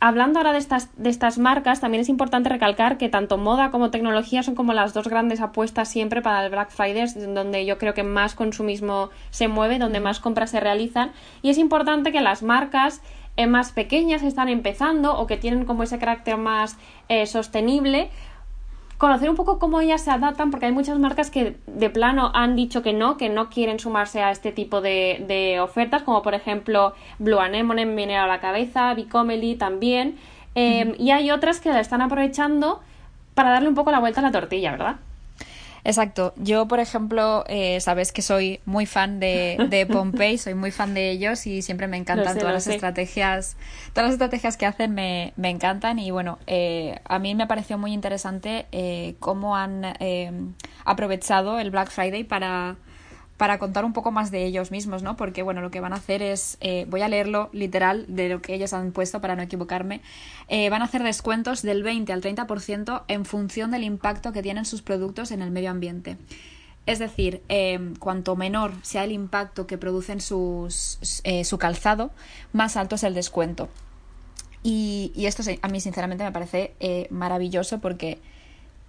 hablando 0.00 0.38
ahora 0.38 0.52
de 0.52 0.58
estas, 0.58 0.88
de 0.96 1.10
estas 1.10 1.38
marcas, 1.38 1.80
también 1.80 2.00
es 2.00 2.08
importante 2.08 2.48
recalcar 2.48 2.96
que 2.96 3.08
tanto 3.08 3.36
moda 3.36 3.70
como 3.70 3.90
tecnología 3.90 4.42
son 4.42 4.54
como 4.54 4.72
las 4.72 4.94
dos 4.94 5.06
grandes 5.08 5.40
apuestas 5.40 5.88
siempre 5.88 6.22
para 6.22 6.44
el 6.44 6.50
Black 6.50 6.70
Friday, 6.70 7.06
donde 7.34 7.66
yo 7.66 7.78
creo 7.78 7.94
que 7.94 8.02
más 8.02 8.34
consumismo 8.34 9.10
se 9.30 9.48
mueve, 9.48 9.78
donde 9.78 10.00
más 10.00 10.18
compras 10.18 10.50
se 10.50 10.60
realizan. 10.60 11.12
Y 11.42 11.50
es 11.50 11.58
importante 11.58 12.12
que 12.12 12.22
las 12.22 12.42
marcas 12.42 13.02
eh, 13.36 13.46
más 13.46 13.72
pequeñas 13.72 14.22
están 14.22 14.48
empezando 14.48 15.16
o 15.16 15.26
que 15.26 15.36
tienen 15.36 15.64
como 15.64 15.82
ese 15.82 15.98
carácter 15.98 16.38
más 16.38 16.78
eh, 17.08 17.26
sostenible, 17.26 18.10
conocer 19.00 19.30
un 19.30 19.34
poco 19.34 19.58
cómo 19.58 19.80
ellas 19.80 20.02
se 20.02 20.10
adaptan, 20.10 20.50
porque 20.50 20.66
hay 20.66 20.72
muchas 20.72 20.98
marcas 20.98 21.30
que 21.30 21.56
de 21.66 21.88
plano 21.88 22.30
han 22.34 22.54
dicho 22.54 22.82
que 22.82 22.92
no, 22.92 23.16
que 23.16 23.30
no 23.30 23.48
quieren 23.48 23.78
sumarse 23.78 24.22
a 24.22 24.30
este 24.30 24.52
tipo 24.52 24.82
de, 24.82 25.58
ofertas, 25.62 26.02
como 26.02 26.20
por 26.20 26.34
ejemplo 26.34 26.92
Blue 27.18 27.40
Anemone 27.40 27.86
me 27.86 27.96
viene 27.96 28.18
a 28.18 28.26
la 28.26 28.40
cabeza, 28.40 28.92
Bicomely 28.92 29.54
también, 29.54 30.18
em, 30.54 30.94
y 30.98 31.12
hay 31.12 31.30
otras 31.30 31.60
que 31.60 31.70
la 31.70 31.80
están 31.80 32.02
aprovechando 32.02 32.80
para 33.34 33.48
darle 33.52 33.70
un 33.70 33.74
poco 33.74 33.90
la 33.90 34.00
vuelta 34.00 34.20
a 34.20 34.22
la 34.22 34.32
tortilla, 34.32 34.72
¿verdad? 34.72 34.96
Exacto. 35.84 36.34
Yo, 36.36 36.66
por 36.68 36.80
ejemplo, 36.80 37.44
eh, 37.48 37.80
sabes 37.80 38.12
que 38.12 38.22
soy 38.22 38.60
muy 38.64 38.86
fan 38.86 39.20
de, 39.20 39.66
de 39.68 39.86
Pompey, 39.92 40.38
soy 40.38 40.54
muy 40.54 40.70
fan 40.70 40.94
de 40.94 41.10
ellos 41.10 41.46
y 41.46 41.62
siempre 41.62 41.86
me 41.86 41.96
encantan 41.96 42.38
todas 42.38 42.52
las 42.52 42.66
estrategias. 42.66 43.56
Todas 43.92 44.08
las 44.08 44.12
estrategias 44.14 44.56
que 44.56 44.66
hacen 44.66 44.94
me, 44.94 45.32
me 45.36 45.50
encantan 45.50 45.98
y 45.98 46.10
bueno, 46.10 46.38
eh, 46.46 46.98
a 47.04 47.18
mí 47.18 47.34
me 47.34 47.46
pareció 47.46 47.78
muy 47.78 47.92
interesante 47.92 48.66
eh, 48.72 49.14
cómo 49.20 49.56
han 49.56 49.94
aprovechado 50.84 51.58
el 51.58 51.70
Black 51.70 51.90
Friday 51.90 52.24
para 52.24 52.76
para 53.40 53.58
contar 53.58 53.86
un 53.86 53.94
poco 53.94 54.10
más 54.10 54.30
de 54.30 54.44
ellos 54.44 54.70
mismos, 54.70 55.02
¿no? 55.02 55.16
Porque, 55.16 55.42
bueno, 55.42 55.62
lo 55.62 55.70
que 55.70 55.80
van 55.80 55.94
a 55.94 55.96
hacer 55.96 56.20
es, 56.20 56.58
eh, 56.60 56.84
voy 56.90 57.00
a 57.00 57.08
leerlo 57.08 57.48
literal 57.54 58.04
de 58.06 58.28
lo 58.28 58.42
que 58.42 58.52
ellos 58.52 58.74
han 58.74 58.92
puesto 58.92 59.22
para 59.22 59.34
no 59.34 59.40
equivocarme, 59.40 60.02
eh, 60.48 60.68
van 60.68 60.82
a 60.82 60.84
hacer 60.84 61.02
descuentos 61.02 61.62
del 61.62 61.82
20 61.82 62.12
al 62.12 62.20
30% 62.20 63.02
en 63.08 63.24
función 63.24 63.70
del 63.70 63.82
impacto 63.84 64.32
que 64.32 64.42
tienen 64.42 64.66
sus 64.66 64.82
productos 64.82 65.30
en 65.30 65.40
el 65.40 65.50
medio 65.52 65.70
ambiente. 65.70 66.18
Es 66.84 66.98
decir, 66.98 67.40
eh, 67.48 67.94
cuanto 67.98 68.36
menor 68.36 68.74
sea 68.82 69.04
el 69.04 69.12
impacto 69.12 69.66
que 69.66 69.78
producen 69.78 70.20
sus, 70.20 70.98
su 71.42 71.56
calzado, 71.56 72.10
más 72.52 72.76
alto 72.76 72.96
es 72.96 73.04
el 73.04 73.14
descuento. 73.14 73.70
Y, 74.62 75.12
esto 75.16 75.42
a 75.62 75.68
mí 75.68 75.80
sinceramente 75.80 76.24
me 76.24 76.32
parece 76.32 76.74
maravilloso 77.08 77.78
porque 77.78 78.18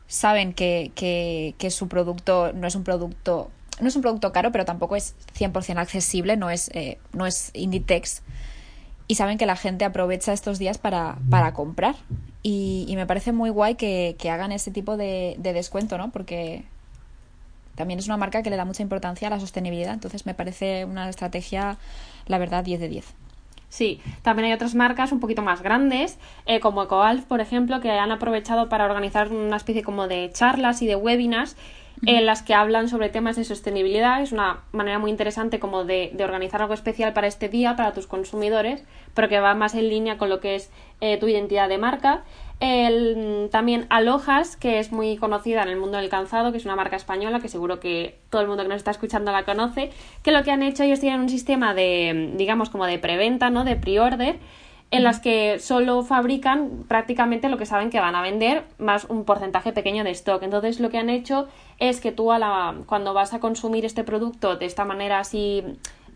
saben 0.08 0.52
que, 0.52 0.92
que 0.94 1.72
su 1.72 1.88
producto 1.88 2.52
no 2.52 2.68
es 2.68 2.76
un 2.76 2.84
producto 2.84 3.50
no 3.80 3.88
es 3.88 3.96
un 3.96 4.02
producto 4.02 4.32
caro, 4.32 4.52
pero 4.52 4.66
tampoco 4.66 4.96
es 4.96 5.16
100% 5.38 5.78
accesible, 5.78 6.38
no 6.38 6.50
es, 6.50 6.70
eh, 6.74 6.98
no 7.14 7.26
es 7.26 7.52
Inditex. 7.54 8.22
Y 9.08 9.16
saben 9.16 9.38
que 9.38 9.46
la 9.46 9.56
gente 9.56 9.86
aprovecha 9.86 10.34
estos 10.34 10.60
días 10.60 10.78
para, 10.78 11.18
para 11.30 11.54
comprar. 11.54 11.96
Y, 12.44 12.92
me 12.96 13.06
parece 13.06 13.34
muy 13.34 13.50
guay 13.50 13.76
que, 13.76 14.16
hagan 14.32 14.52
ese 14.52 14.72
tipo 14.72 14.98
de, 14.98 15.36
de, 15.38 15.54
descuento, 15.54 15.98
¿no? 15.98 16.12
Porque 16.12 16.64
también 17.76 18.00
es 18.00 18.06
una 18.06 18.18
marca 18.18 18.42
que 18.42 18.50
le 18.50 18.56
da 18.56 18.66
mucha 18.66 18.84
importancia 18.84 19.28
a 19.28 19.32
la 19.32 19.40
sostenibilidad. 19.40 19.94
Entonces 19.94 20.26
me 20.26 20.34
parece 20.34 20.86
una 20.86 21.10
estrategia, 21.10 21.78
la 22.28 22.38
verdad, 22.38 22.64
10 22.64 22.80
de 22.80 22.88
10. 22.88 23.06
Sí, 23.72 24.02
también 24.22 24.48
hay 24.48 24.54
otras 24.54 24.76
marcas 24.76 25.14
un 25.14 25.22
poquito 25.22 25.42
más 25.42 25.62
grandes, 25.62 26.18
eh, 26.46 26.60
como 26.60 26.84
EcoAlf, 26.84 27.24
por 27.24 27.40
ejemplo, 27.40 27.80
que 27.80 27.90
han 27.90 28.12
aprovechado 28.12 28.68
para 28.68 28.84
organizar 28.84 29.30
una 29.30 29.56
especie 29.56 29.82
como 29.82 30.10
de 30.10 30.30
charlas 30.34 30.82
y 30.82 30.88
de 30.88 30.98
webinars 30.98 31.56
en 32.06 32.26
las 32.26 32.42
que 32.42 32.54
hablan 32.54 32.90
sobre 32.90 33.10
temas 33.10 33.36
de 33.36 33.44
sostenibilidad. 33.44 34.22
Es 34.22 34.32
una 34.32 34.62
manera 34.72 35.00
muy 35.00 35.12
interesante 35.12 35.60
como 35.60 35.86
de, 35.86 36.12
de, 36.14 36.24
organizar 36.24 36.62
algo 36.62 36.74
especial 36.74 37.14
para 37.14 37.28
este 37.28 37.50
día, 37.50 37.76
para 37.76 37.94
tus 37.94 38.08
consumidores, 38.08 38.84
pero 39.14 39.30
que 39.30 39.40
va 39.40 39.54
más 39.54 39.76
en 39.76 39.90
línea 39.90 40.18
con 40.18 40.30
lo 40.30 40.40
que 40.40 40.56
es 40.56 40.72
eh, 41.00 41.18
tu 41.18 41.28
identidad 41.28 41.70
de 41.70 41.78
marca. 41.78 42.24
El, 42.60 43.50
también 43.52 43.88
Alojas, 43.90 44.56
que 44.56 44.78
es 44.78 44.92
muy 44.92 45.18
conocida 45.18 45.64
en 45.64 45.70
el 45.70 45.78
mundo 45.78 45.98
del 45.98 46.10
calzado, 46.10 46.52
que 46.52 46.60
es 46.60 46.66
una 46.66 46.76
marca 46.76 46.96
española 46.96 47.40
que 47.40 47.50
seguro 47.50 47.80
que 47.80 48.20
todo 48.30 48.42
el 48.42 48.48
mundo 48.48 48.62
que 48.62 48.70
nos 48.70 48.78
está 48.78 48.92
escuchando 48.92 49.32
la 49.32 49.46
conoce, 49.46 49.90
que 50.22 50.32
lo 50.32 50.44
que 50.44 50.52
han 50.52 50.62
hecho 50.62 50.84
ellos 50.84 51.00
tienen 51.00 51.22
un 51.22 51.30
sistema 51.30 51.74
de, 51.74 52.34
digamos, 52.36 52.70
como 52.70 52.86
de 52.86 53.00
preventa, 53.00 53.50
¿no? 53.50 53.64
De 53.64 53.76
pre-order, 53.76 54.38
en 54.92 55.04
las 55.04 55.22
que 55.22 55.58
solo 55.60 56.04
fabrican 56.04 56.84
prácticamente 56.88 57.48
lo 57.48 57.58
que 57.58 57.66
saben 57.66 57.90
que 57.90 58.02
van 58.02 58.14
a 58.16 58.22
vender, 58.22 58.66
más 58.78 59.06
un 59.06 59.24
porcentaje 59.24 59.72
pequeño 59.72 60.04
de 60.04 60.12
stock. 60.12 60.44
Entonces 60.44 60.82
lo 60.82 60.90
que 60.90 60.98
han 60.98 61.10
hecho 61.10 61.48
es 61.80 62.02
que 62.02 62.12
tú 62.12 62.34
a 62.34 62.40
la, 62.40 62.76
cuando 62.86 63.14
vas 63.14 63.34
a 63.34 63.40
consumir 63.40 63.86
este 63.86 64.04
producto 64.04 64.58
de 64.58 64.66
esta 64.66 64.84
manera 64.84 65.20
así 65.20 65.64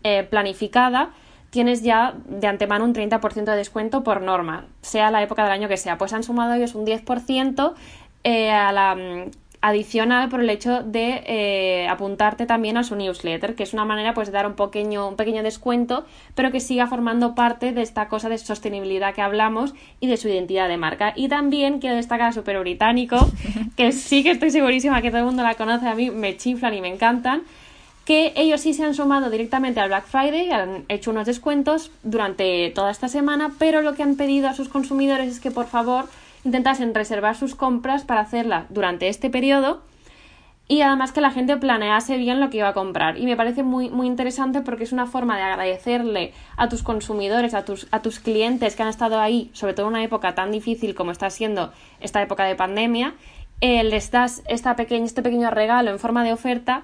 eh, 0.04 0.24
planificada, 0.24 1.10
tienes 1.48 1.82
ya 1.82 2.14
de 2.26 2.46
antemano 2.46 2.84
un 2.84 2.94
30% 2.94 3.44
de 3.44 3.56
descuento 3.56 4.04
por 4.04 4.20
norma, 4.20 4.66
sea 4.82 5.10
la 5.10 5.22
época 5.22 5.42
del 5.42 5.52
año 5.52 5.68
que 5.68 5.78
sea. 5.78 5.96
Pues 5.96 6.12
han 6.12 6.22
sumado 6.22 6.52
ellos 6.52 6.74
un 6.74 6.84
10% 6.84 7.72
eh, 8.24 8.50
a 8.50 8.72
la 8.72 8.94
adicional 9.60 10.28
por 10.28 10.40
el 10.40 10.50
hecho 10.50 10.82
de 10.82 11.22
eh, 11.26 11.88
apuntarte 11.88 12.46
también 12.46 12.76
a 12.76 12.84
su 12.84 12.96
newsletter, 12.96 13.54
que 13.54 13.62
es 13.62 13.72
una 13.72 13.84
manera 13.84 14.14
pues 14.14 14.28
de 14.28 14.32
dar 14.32 14.46
un 14.46 14.54
pequeño, 14.54 15.08
un 15.08 15.16
pequeño 15.16 15.42
descuento, 15.42 16.04
pero 16.34 16.52
que 16.52 16.60
siga 16.60 16.86
formando 16.86 17.34
parte 17.34 17.72
de 17.72 17.82
esta 17.82 18.08
cosa 18.08 18.28
de 18.28 18.38
sostenibilidad 18.38 19.14
que 19.14 19.22
hablamos 19.22 19.74
y 20.00 20.06
de 20.06 20.16
su 20.16 20.28
identidad 20.28 20.68
de 20.68 20.76
marca. 20.76 21.12
Y 21.16 21.28
también 21.28 21.78
quiero 21.78 21.96
destacar 21.96 22.28
a 22.28 22.32
Super 22.32 22.58
Británico, 22.60 23.18
que 23.76 23.92
sí 23.92 24.22
que 24.22 24.30
estoy 24.30 24.50
segurísima 24.50 25.02
que 25.02 25.10
todo 25.10 25.20
el 25.20 25.26
mundo 25.26 25.42
la 25.42 25.54
conoce, 25.54 25.88
a 25.88 25.94
mí 25.94 26.10
me 26.10 26.36
chiflan 26.36 26.74
y 26.74 26.80
me 26.80 26.88
encantan 26.88 27.42
que 28.06 28.32
ellos 28.36 28.60
sí 28.60 28.72
se 28.72 28.84
han 28.84 28.94
sumado 28.94 29.30
directamente 29.30 29.80
al 29.80 29.88
Black 29.88 30.06
Friday, 30.06 30.52
han 30.52 30.84
hecho 30.88 31.10
unos 31.10 31.26
descuentos 31.26 31.90
durante 32.04 32.70
toda 32.70 32.92
esta 32.92 33.08
semana, 33.08 33.54
pero 33.58 33.82
lo 33.82 33.94
que 33.94 34.04
han 34.04 34.14
pedido 34.14 34.48
a 34.48 34.54
sus 34.54 34.68
consumidores 34.68 35.28
es 35.28 35.40
que 35.40 35.50
por 35.50 35.66
favor 35.66 36.06
intentasen 36.46 36.94
reservar 36.94 37.36
sus 37.36 37.54
compras 37.54 38.04
para 38.04 38.20
hacerlas 38.20 38.66
durante 38.70 39.08
este 39.08 39.28
periodo 39.28 39.82
y 40.68 40.80
además 40.80 41.12
que 41.12 41.20
la 41.20 41.30
gente 41.30 41.56
planease 41.56 42.16
bien 42.16 42.40
lo 42.40 42.50
que 42.50 42.58
iba 42.58 42.68
a 42.68 42.74
comprar. 42.74 43.18
Y 43.18 43.26
me 43.26 43.36
parece 43.36 43.62
muy, 43.62 43.88
muy 43.88 44.06
interesante 44.06 44.62
porque 44.62 44.84
es 44.84 44.92
una 44.92 45.06
forma 45.06 45.36
de 45.36 45.42
agradecerle 45.42 46.32
a 46.56 46.68
tus 46.68 46.82
consumidores, 46.82 47.54
a 47.54 47.64
tus, 47.64 47.86
a 47.92 48.02
tus 48.02 48.18
clientes 48.18 48.74
que 48.74 48.82
han 48.82 48.88
estado 48.88 49.20
ahí, 49.20 49.50
sobre 49.52 49.74
todo 49.74 49.86
en 49.86 49.92
una 49.92 50.02
época 50.02 50.34
tan 50.34 50.50
difícil 50.50 50.94
como 50.94 51.12
está 51.12 51.30
siendo 51.30 51.72
esta 52.00 52.20
época 52.20 52.44
de 52.44 52.56
pandemia, 52.56 53.14
eh, 53.60 53.84
les 53.84 54.10
das 54.10 54.42
esta 54.48 54.76
pequeña, 54.76 55.04
este 55.04 55.22
pequeño 55.22 55.50
regalo 55.50 55.90
en 55.90 55.98
forma 55.98 56.24
de 56.24 56.32
oferta 56.32 56.82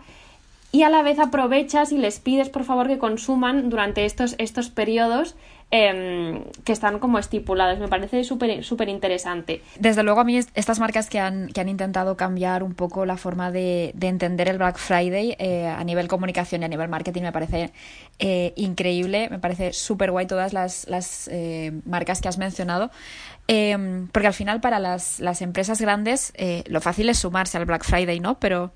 y 0.73 0.83
a 0.83 0.91
la 0.91 1.03
vez 1.03 1.19
aprovechas 1.19 1.93
y 1.93 1.99
les 1.99 2.19
pides 2.19 2.49
por 2.49 2.65
favor 2.65 2.89
que 2.89 2.99
consuman 2.99 3.69
durante 3.69 4.07
estos, 4.07 4.35
estos 4.39 4.71
periodos 4.71 5.37
eh, 5.71 6.45
que 6.65 6.73
están 6.73 6.99
como 6.99 7.19
estipulados. 7.19 7.79
Me 7.79 7.89
parece 7.89 8.25
súper 8.25 8.89
interesante. 8.89 9.63
Desde 9.79 10.03
luego 10.03 10.21
a 10.21 10.25
mí 10.25 10.39
estas 10.39 10.81
marcas 10.81 11.09
que 11.09 11.19
han, 11.19 11.49
que 11.49 11.61
han 11.61 11.69
intentado 11.69 12.17
cambiar 12.17 12.63
un 12.63 12.75
poco 12.75 13.07
la 13.07 13.17
forma 13.17 13.51
de, 13.51 13.93
de 13.95 14.09
entender 14.09 14.49
el 14.49 14.59
Black 14.59 14.77
Friday 14.77 15.35
eh, 15.39 15.67
a 15.67 15.83
nivel 15.85 16.09
comunicación 16.09 16.63
y 16.63 16.65
a 16.67 16.69
nivel 16.69 16.89
marketing 16.89 17.23
me 17.23 17.33
parece 17.33 17.73
eh, 18.19 18.53
increíble, 18.57 19.29
me 19.31 19.39
parece 19.39 19.73
súper 19.73 20.11
guay 20.11 20.27
todas 20.27 20.53
las, 20.53 20.87
las 20.89 21.29
eh, 21.29 21.73
marcas 21.87 22.21
que 22.21 22.29
has 22.29 22.39
mencionado. 22.39 22.91
porque 23.47 24.27
al 24.27 24.35
final 24.35 24.61
para 24.61 24.79
las, 24.79 25.21
las 25.21 25.43
empresas 25.43 25.81
grandes 25.81 26.33
lo 26.67 26.81
fácil 26.81 27.09
es 27.09 27.19
sumarse 27.19 27.59
al 27.59 27.65
Black 27.65 27.85
Friday, 27.85 28.21
¿no? 28.21 28.39
Pero 28.39 28.73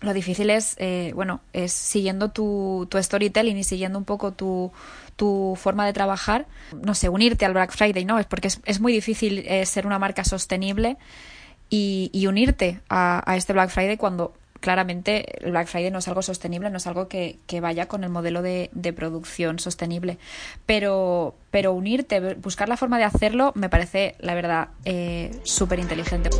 lo 0.00 0.12
difícil 0.12 0.50
es, 0.50 0.76
eh, 0.78 1.12
bueno, 1.14 1.40
es 1.52 1.72
siguiendo 1.72 2.30
tu, 2.30 2.86
tu, 2.90 3.02
storytelling 3.02 3.56
y 3.56 3.64
siguiendo 3.64 3.98
un 3.98 4.04
poco 4.04 4.32
tu, 4.32 4.72
tu, 5.16 5.56
forma 5.56 5.86
de 5.86 5.92
trabajar, 5.92 6.46
no 6.82 6.94
sé, 6.94 7.08
unirte 7.08 7.44
al 7.44 7.54
Black 7.54 7.72
Friday, 7.72 8.04
¿no? 8.04 8.18
Es 8.18 8.26
porque 8.26 8.48
es, 8.48 8.60
es 8.64 8.80
muy 8.80 8.92
difícil 8.92 9.44
eh, 9.46 9.64
ser 9.66 9.86
una 9.86 9.98
marca 9.98 10.24
sostenible 10.24 10.96
y, 11.70 12.10
y 12.12 12.26
unirte 12.26 12.80
a, 12.88 13.22
a, 13.30 13.36
este 13.36 13.52
Black 13.52 13.70
Friday 13.70 13.96
cuando 13.96 14.34
claramente 14.64 15.44
el 15.44 15.50
Black 15.50 15.66
Friday 15.66 15.90
no 15.90 15.98
es 15.98 16.08
algo 16.08 16.22
sostenible, 16.22 16.70
no 16.70 16.78
es 16.78 16.86
algo 16.86 17.06
que, 17.06 17.38
que 17.46 17.60
vaya 17.60 17.86
con 17.86 18.02
el 18.02 18.08
modelo 18.08 18.40
de, 18.40 18.70
de, 18.72 18.94
producción 18.94 19.58
sostenible. 19.58 20.16
Pero, 20.64 21.34
pero 21.50 21.74
unirte, 21.74 22.34
buscar 22.34 22.68
la 22.70 22.78
forma 22.78 22.96
de 22.96 23.04
hacerlo, 23.04 23.52
me 23.54 23.68
parece, 23.68 24.14
la 24.20 24.34
verdad, 24.34 24.68
eh, 24.86 25.38
súper 25.42 25.80
inteligente. 25.80 26.30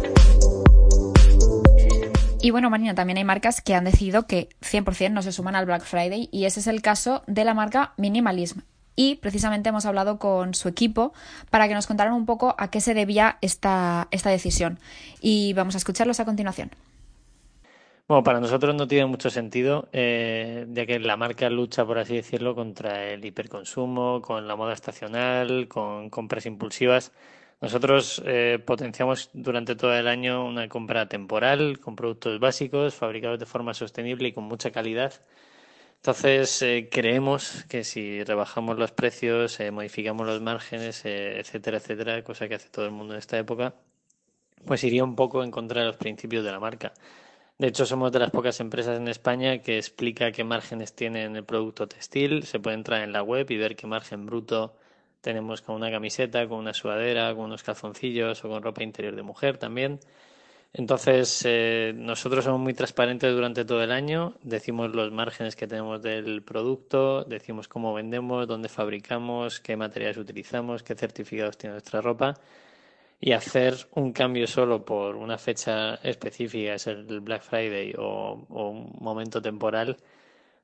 Y 2.45 2.51
bueno, 2.51 2.69
Marina, 2.69 2.95
también 2.95 3.17
hay 3.17 3.25
marcas 3.25 3.63
que 3.63 3.75
han 3.75 3.85
decidido 3.85 4.27
que 4.27 4.51
100% 4.61 5.13
no 5.13 5.23
se 5.23 5.33
suman 5.33 5.57
al 5.57 5.65
Black 5.65 5.83
Friday 5.83 6.29
y 6.31 6.45
ese 6.45 6.61
es 6.61 6.67
el 6.67 6.83
caso 6.83 7.23
de 7.27 7.43
la 7.43 7.55
marca 7.55 7.95
Minimalism. 7.97 8.61
Y 8.97 9.15
precisamente 9.15 9.71
hemos 9.71 9.87
hablado 9.87 10.19
con 10.19 10.53
su 10.53 10.69
equipo 10.69 11.15
para 11.49 11.69
que 11.69 11.75
nos 11.75 11.87
contaran 11.87 12.13
un 12.13 12.27
poco 12.27 12.55
a 12.59 12.69
qué 12.69 12.83
se 12.83 12.93
debía 12.93 13.39
esta, 13.41 14.09
esta 14.11 14.29
decisión. 14.29 14.79
Y 15.23 15.55
vamos 15.55 15.75
a 15.75 15.79
escucharlos 15.79 16.21
a 16.21 16.27
continuación. 16.27 16.71
Bueno, 18.09 18.23
para 18.23 18.41
nosotros 18.41 18.75
no 18.75 18.87
tiene 18.87 19.07
mucho 19.07 19.31
sentido, 19.31 19.89
eh, 19.95 20.67
ya 20.69 20.85
que 20.85 20.99
la 20.99 21.17
marca 21.17 21.49
lucha, 21.49 21.87
por 21.87 21.97
así 21.97 22.15
decirlo, 22.17 22.55
contra 22.55 23.07
el 23.07 23.25
hiperconsumo, 23.25 24.21
con 24.21 24.47
la 24.47 24.55
moda 24.55 24.75
estacional, 24.75 25.67
con 25.67 26.11
compras 26.11 26.45
impulsivas. 26.45 27.11
Nosotros 27.65 28.23
eh, 28.27 28.59
potenciamos 28.63 29.31
durante 29.33 29.75
todo 29.75 29.95
el 29.97 30.07
año 30.07 30.45
una 30.45 30.69
compra 30.69 31.09
temporal 31.09 31.81
con 31.81 31.97
productos 31.97 32.39
básicos, 32.39 32.95
fabricados 32.95 33.39
de 33.39 33.47
forma 33.47 33.73
sostenible 33.73 34.29
y 34.29 34.33
con 34.35 34.45
mucha 34.45 34.71
calidad. 34.71 35.15
Entonces, 35.97 36.61
eh, 36.61 36.91
creemos 36.93 37.65
que 37.71 37.83
si 37.83 38.23
rebajamos 38.23 38.77
los 38.79 38.93
precios, 38.93 39.59
eh, 39.61 39.71
modificamos 39.71 40.27
los 40.27 40.43
márgenes, 40.43 41.07
eh, 41.07 41.41
etcétera, 41.41 41.79
etcétera, 41.79 42.23
cosa 42.23 42.49
que 42.49 42.57
hace 42.57 42.69
todo 42.69 42.85
el 42.85 42.91
mundo 42.91 43.15
en 43.15 43.19
esta 43.21 43.39
época, 43.39 43.75
pues 44.67 44.85
iría 44.85 45.03
un 45.03 45.17
poco 45.17 45.43
en 45.43 45.51
contra 45.51 45.81
de 45.81 45.87
los 45.87 45.97
principios 45.97 46.45
de 46.45 46.53
la 46.53 46.61
marca. 46.61 46.93
De 47.59 47.69
hecho, 47.69 47.87
somos 47.87 48.13
de 48.13 48.19
las 48.19 48.31
pocas 48.31 48.61
empresas 48.61 48.99
en 48.99 49.09
España 49.09 49.63
que 49.63 49.79
explica 49.79 50.33
qué 50.33 50.45
márgenes 50.45 50.95
tiene 50.95 51.25
el 51.25 51.45
producto 51.45 51.89
textil. 51.89 52.43
Se 52.43 52.61
puede 52.61 52.77
entrar 52.77 53.01
en 53.01 53.13
la 53.13 53.23
web 53.23 53.51
y 53.51 53.57
ver 53.57 53.75
qué 53.75 53.87
margen 53.87 54.27
bruto 54.27 54.77
tenemos 55.25 55.63
con 55.63 55.75
una 55.75 55.91
camiseta, 55.91 56.47
con 56.47 56.59
una 56.59 56.75
sudadera, 56.75 57.35
con 57.35 57.47
unos 57.47 57.63
calzoncillos 57.63 58.45
o 58.45 58.49
con 58.51 58.63
ropa 58.63 58.83
interior 58.83 59.17
de 59.17 59.23
mujer 59.23 59.57
también. 59.57 59.99
Entonces, 60.75 61.43
eh, 61.47 61.93
nosotros 61.97 62.45
somos 62.45 62.61
muy 62.61 62.75
transparentes 62.75 63.33
durante 63.33 63.65
todo 63.65 63.83
el 63.83 63.91
año, 63.91 64.35
decimos 64.43 64.95
los 64.95 65.11
márgenes 65.13 65.57
que 65.57 65.67
tenemos 65.67 66.03
del 66.03 66.43
producto, 66.43 67.25
decimos 67.25 67.69
cómo 67.69 67.95
vendemos, 67.95 68.47
dónde 68.47 68.69
fabricamos, 68.69 69.61
qué 69.61 69.77
materiales 69.77 70.19
utilizamos, 70.19 70.83
qué 70.83 70.95
certificados 70.95 71.57
tiene 71.57 71.75
nuestra 71.75 72.01
ropa. 72.03 72.35
Y 73.21 73.33
hacer 73.33 73.75
un 73.95 74.13
cambio 74.13 74.47
solo 74.47 74.85
por 74.85 75.17
una 75.17 75.39
fecha 75.39 75.95
específica, 76.03 76.75
es 76.75 76.87
el 76.89 77.21
Black 77.21 77.43
Friday 77.43 77.95
o, 77.97 78.45
o 78.51 78.69
un 78.69 78.93
momento 79.01 79.41
temporal, 79.41 79.97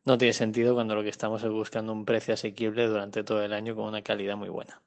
no 0.04 0.18
tiene 0.18 0.32
sentido 0.32 0.74
cuando 0.74 0.94
lo 0.94 1.02
que 1.02 1.08
estamos 1.08 1.42
es 1.42 1.50
buscando 1.50 1.92
un 1.92 2.04
precio 2.04 2.34
asequible 2.34 2.86
durante 2.86 3.22
todo 3.22 3.42
el 3.42 3.52
año 3.52 3.74
con 3.74 3.86
una 3.86 4.02
calidad 4.02 4.36
muy 4.36 4.48
buena. 4.48 4.80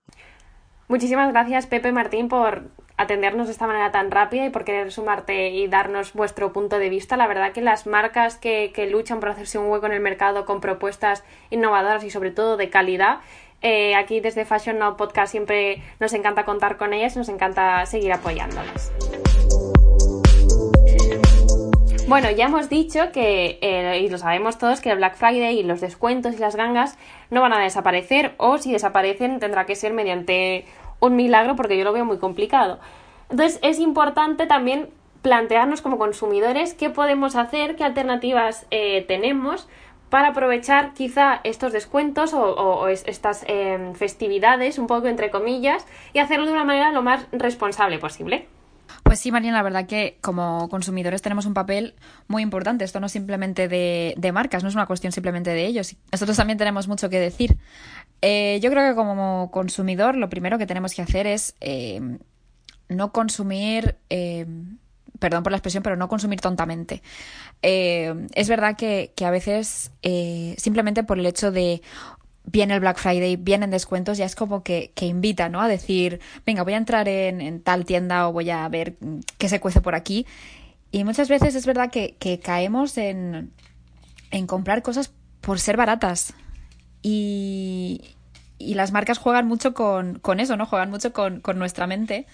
Muchísimas 0.87 1.31
gracias 1.31 1.65
Pepe 1.65 1.91
Martín 1.91 2.27
por 2.27 2.69
atendernos 2.97 3.47
de 3.47 3.53
esta 3.53 3.67
manera 3.67 3.91
tan 3.91 4.11
rápida 4.11 4.45
y 4.45 4.49
por 4.49 4.65
querer 4.65 4.91
sumarte 4.91 5.49
y 5.49 5.67
darnos 5.67 6.13
vuestro 6.13 6.53
punto 6.53 6.77
de 6.77 6.89
vista. 6.89 7.17
La 7.17 7.27
verdad 7.27 7.51
que 7.51 7.61
las 7.61 7.87
marcas 7.87 8.37
que, 8.37 8.71
luchan 8.91 9.19
por 9.19 9.29
hacerse 9.29 9.57
un 9.57 9.69
hueco 9.69 9.85
en 9.85 9.93
el 9.93 10.01
mercado 10.01 10.45
con 10.45 10.61
propuestas 10.61 11.23
innovadoras 11.49 12.03
y 12.03 12.09
sobre 12.09 12.31
todo 12.31 12.57
de 12.57 12.69
calidad, 12.69 13.19
eh, 13.61 13.95
aquí 13.95 14.19
desde 14.19 14.45
Fashion 14.45 14.77
Now 14.77 14.97
Podcast 14.97 15.31
siempre 15.31 15.81
nos 15.99 16.13
encanta 16.13 16.43
contar 16.43 16.77
con 16.77 16.93
ellas 16.93 17.15
nos 17.15 17.29
encanta 17.29 17.85
seguir 17.85 18.11
apoyándolas. 18.11 18.91
Bueno, 22.05 22.29
ya 22.29 22.45
hemos 22.45 22.69
dicho 22.69 23.11
que, 23.13 23.57
eh, 23.61 24.01
y 24.03 24.09
lo 24.09 24.17
sabemos 24.17 24.57
todos, 24.57 24.81
que 24.81 24.91
el 24.91 24.97
Black 24.97 25.15
Friday 25.15 25.57
y 25.57 25.63
los 25.63 25.79
descuentos 25.79 26.35
y 26.35 26.37
las 26.37 26.55
gangas 26.55 26.97
no 27.29 27.41
van 27.41 27.53
a 27.53 27.59
desaparecer 27.59 28.33
o 28.37 28.57
si 28.57 28.73
desaparecen 28.73 29.39
tendrá 29.39 29.65
que 29.65 29.75
ser 29.75 29.93
mediante 29.93 30.65
un 30.99 31.15
milagro 31.15 31.55
porque 31.55 31.77
yo 31.77 31.85
lo 31.85 31.93
veo 31.93 32.03
muy 32.03 32.17
complicado. 32.17 32.79
Entonces 33.29 33.57
es 33.63 33.79
importante 33.79 34.45
también 34.47 34.89
plantearnos 35.21 35.81
como 35.81 35.97
consumidores 35.97 36.73
qué 36.73 36.89
podemos 36.89 37.37
hacer, 37.37 37.77
qué 37.77 37.85
alternativas 37.85 38.67
eh, 38.69 39.05
tenemos 39.07 39.69
para 40.09 40.27
aprovechar 40.27 40.93
quizá 40.93 41.39
estos 41.45 41.71
descuentos 41.71 42.33
o, 42.33 42.43
o, 42.43 42.81
o 42.81 42.87
estas 42.89 43.45
eh, 43.47 43.93
festividades, 43.95 44.77
un 44.77 44.87
poco 44.87 45.07
entre 45.07 45.31
comillas, 45.31 45.87
y 46.11 46.19
hacerlo 46.19 46.45
de 46.45 46.51
una 46.51 46.65
manera 46.65 46.91
lo 46.91 47.01
más 47.01 47.25
responsable 47.31 47.97
posible. 47.97 48.47
Pues 49.03 49.19
sí, 49.19 49.31
María, 49.31 49.51
la 49.51 49.63
verdad 49.63 49.85
que 49.85 50.17
como 50.21 50.69
consumidores 50.69 51.21
tenemos 51.21 51.45
un 51.45 51.53
papel 51.53 51.95
muy 52.27 52.41
importante. 52.41 52.85
Esto 52.85 52.99
no 52.99 53.07
es 53.07 53.11
simplemente 53.11 53.67
de, 53.67 54.13
de 54.17 54.31
marcas, 54.31 54.63
no 54.63 54.69
es 54.69 54.75
una 54.75 54.85
cuestión 54.85 55.11
simplemente 55.11 55.51
de 55.51 55.65
ellos. 55.65 55.95
Nosotros 56.11 56.37
también 56.37 56.57
tenemos 56.57 56.87
mucho 56.87 57.09
que 57.09 57.19
decir. 57.19 57.57
Eh, 58.21 58.59
yo 58.61 58.69
creo 58.71 58.89
que 58.89 58.95
como 58.95 59.51
consumidor 59.51 60.15
lo 60.15 60.29
primero 60.29 60.57
que 60.57 60.65
tenemos 60.65 60.93
que 60.93 61.01
hacer 61.01 61.27
es 61.27 61.55
eh, 61.59 61.99
no 62.87 63.11
consumir 63.11 63.97
eh, 64.09 64.45
perdón 65.19 65.43
por 65.43 65.51
la 65.51 65.57
expresión, 65.57 65.83
pero 65.83 65.97
no 65.97 66.07
consumir 66.07 66.39
tontamente. 66.39 67.01
Es 67.61 68.49
verdad 68.49 68.75
que, 68.75 69.13
que 69.15 69.25
a 69.25 69.31
veces 69.31 69.91
simplemente 70.57 71.03
por 71.03 71.17
el 71.17 71.25
hecho 71.25 71.49
de 71.49 71.81
viene 72.45 72.73
el 72.73 72.79
Black 72.79 72.97
Friday, 72.97 73.35
vienen 73.35 73.71
descuentos, 73.71 74.17
ya 74.17 74.25
es 74.25 74.35
como 74.35 74.63
que, 74.63 74.91
que 74.95 75.05
invita, 75.05 75.49
¿no? 75.49 75.61
A 75.61 75.67
decir, 75.67 76.19
venga, 76.45 76.63
voy 76.63 76.73
a 76.73 76.77
entrar 76.77 77.07
en, 77.07 77.41
en, 77.41 77.61
tal 77.61 77.85
tienda 77.85 78.27
o 78.27 78.33
voy 78.33 78.49
a 78.49 78.67
ver 78.69 78.95
qué 79.37 79.49
se 79.49 79.59
cuece 79.59 79.81
por 79.81 79.95
aquí. 79.95 80.25
Y 80.91 81.03
muchas 81.03 81.29
veces 81.29 81.55
es 81.55 81.65
verdad 81.65 81.89
que, 81.89 82.15
que 82.19 82.39
caemos 82.39 82.97
en, 82.97 83.51
en 84.31 84.47
comprar 84.47 84.83
cosas 84.83 85.11
por 85.41 85.59
ser 85.59 85.77
baratas. 85.77 86.33
Y, 87.01 88.15
y 88.59 88.75
las 88.75 88.91
marcas 88.91 89.17
juegan 89.17 89.47
mucho 89.47 89.73
con, 89.73 90.19
con 90.19 90.39
eso, 90.39 90.57
¿no? 90.57 90.65
Juegan 90.65 90.89
mucho 90.89 91.13
con, 91.13 91.39
con 91.39 91.57
nuestra 91.57 91.87
mente. 91.87 92.27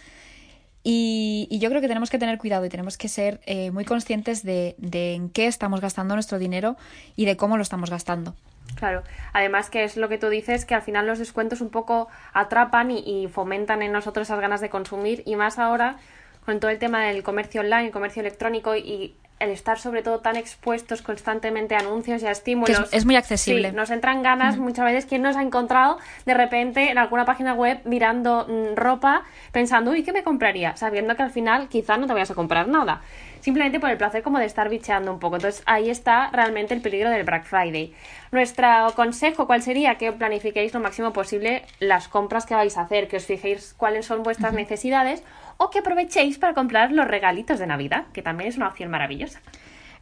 Y, 0.84 1.48
y, 1.52 1.60
yo 1.60 1.70
creo 1.70 1.82
que 1.82 1.88
tenemos 1.88 2.10
que 2.10 2.18
tener 2.18 2.38
cuidado 2.38 2.66
y 2.66 2.70
tenemos 2.70 2.98
que 2.98 3.10
ser 3.10 3.42
eh, 3.46 3.70
muy 3.72 3.84
conscientes 3.84 4.44
de, 4.44 4.76
de 4.78 5.14
en 5.14 5.30
qué 5.30 5.48
estamos 5.48 5.82
gastando 5.82 6.16
nuestro 6.16 6.40
dinero 6.40 6.78
y 7.18 7.26
de 7.26 7.36
cómo 7.36 7.58
lo 7.58 7.64
estamos 7.64 7.90
gastando. 7.90 8.36
Claro, 8.76 9.04
además 9.34 9.70
que 9.70 9.84
es 9.84 9.98
lo 9.98 10.10
que 10.10 10.18
tú 10.18 10.30
dices, 10.30 10.66
que 10.66 10.76
al 10.76 10.82
final 10.82 11.08
los 11.08 11.20
descuentos 11.20 11.62
un 11.62 11.70
poco 11.70 12.08
atrapan 12.34 12.92
y, 12.92 13.00
y, 13.00 13.28
fomentan 13.28 13.82
en 13.82 13.92
nosotros 13.92 14.28
esas 14.28 14.40
ganas 14.40 14.62
de 14.62 14.70
consumir 14.70 15.24
y 15.26 15.36
más 15.36 15.60
ahora 15.60 15.98
con 16.46 16.60
todo 16.60 16.72
el 16.72 16.80
tema 16.80 17.04
del 17.04 17.24
comercio 17.24 17.62
online, 17.62 17.88
el 17.88 17.92
comercio 17.92 18.22
electrónico 18.22 18.76
y 18.76 19.16
el 19.40 19.52
estar 19.52 19.80
sobre 19.80 20.04
todo 20.04 20.20
tan 20.20 20.36
expuestos 20.36 21.02
constantemente 21.02 21.76
a 21.76 21.80
anuncios 21.80 22.22
y 22.22 22.28
a 22.28 22.32
estímulos. 22.32 22.80
Es, 22.80 22.94
es, 22.94 23.06
muy 23.06 23.16
accesible. 23.16 23.70
Sí, 23.70 23.76
nos 23.76 23.90
entran 23.90 24.22
ganas 24.22 24.58
mm. 24.58 24.62
muchas 24.62 24.86
veces. 24.86 25.06
¿Quién 25.06 25.22
nos 25.22 25.38
ha 25.38 25.42
encontrado 25.42 25.98
de 26.26 26.34
repente 26.34 26.92
en 26.92 26.98
alguna 26.98 27.26
página 27.26 27.54
web 27.54 27.80
mirando 27.86 28.46
mmm, 28.48 28.76
ropa 28.76 29.24
pensando, 29.52 29.92
uy, 29.92 30.04
¿qué 30.04 30.12
me 30.12 30.24
compraría? 30.24 30.76
Sabiendo 30.76 31.16
que 31.16 31.24
al 31.24 31.32
final 31.32 31.70
quizá 31.70 31.98
no 31.98 32.06
te 32.06 32.14
vayas 32.14 32.32
a 32.32 32.36
comprar 32.36 32.68
nada. 32.68 33.02
Simplemente 33.42 33.80
por 33.80 33.90
el 33.90 33.98
placer 33.98 34.24
como 34.24 34.40
de 34.40 34.46
estar 34.46 34.70
bicheando 34.70 35.12
un 35.12 35.20
poco. 35.20 35.38
Entonces 35.38 35.64
ahí 35.66 35.90
está 35.90 36.30
realmente 36.32 36.74
el 36.74 36.82
peligro 36.82 37.10
del 37.10 37.24
Black 37.24 37.46
Friday. 37.46 37.94
Nuestro 38.32 38.68
consejo, 38.96 39.48
¿cuál 39.48 39.62
sería? 39.62 39.96
Que 39.96 40.12
planifiquéis 40.12 40.74
lo 40.74 40.80
máximo 40.80 41.14
posible 41.14 41.64
las 41.80 42.08
compras 42.08 42.46
que 42.46 42.56
vais 42.56 42.78
a 42.78 42.82
hacer, 42.82 43.08
que 43.08 43.18
os 43.18 43.26
fijéis 43.26 43.74
cuáles 43.78 44.06
son 44.06 44.24
vuestras 44.24 44.54
necesidades 44.54 45.24
o 45.58 45.70
que 45.70 45.80
aprovechéis 45.80 46.38
para 46.38 46.54
comprar 46.54 46.92
los 46.92 47.08
regalitos 47.08 47.60
de 47.60 47.68
Navidad, 47.68 48.06
que 48.14 48.22
también 48.22 48.50
es 48.50 48.58
una 48.58 48.68
opción 48.68 48.90
maravillosa. 48.90 49.42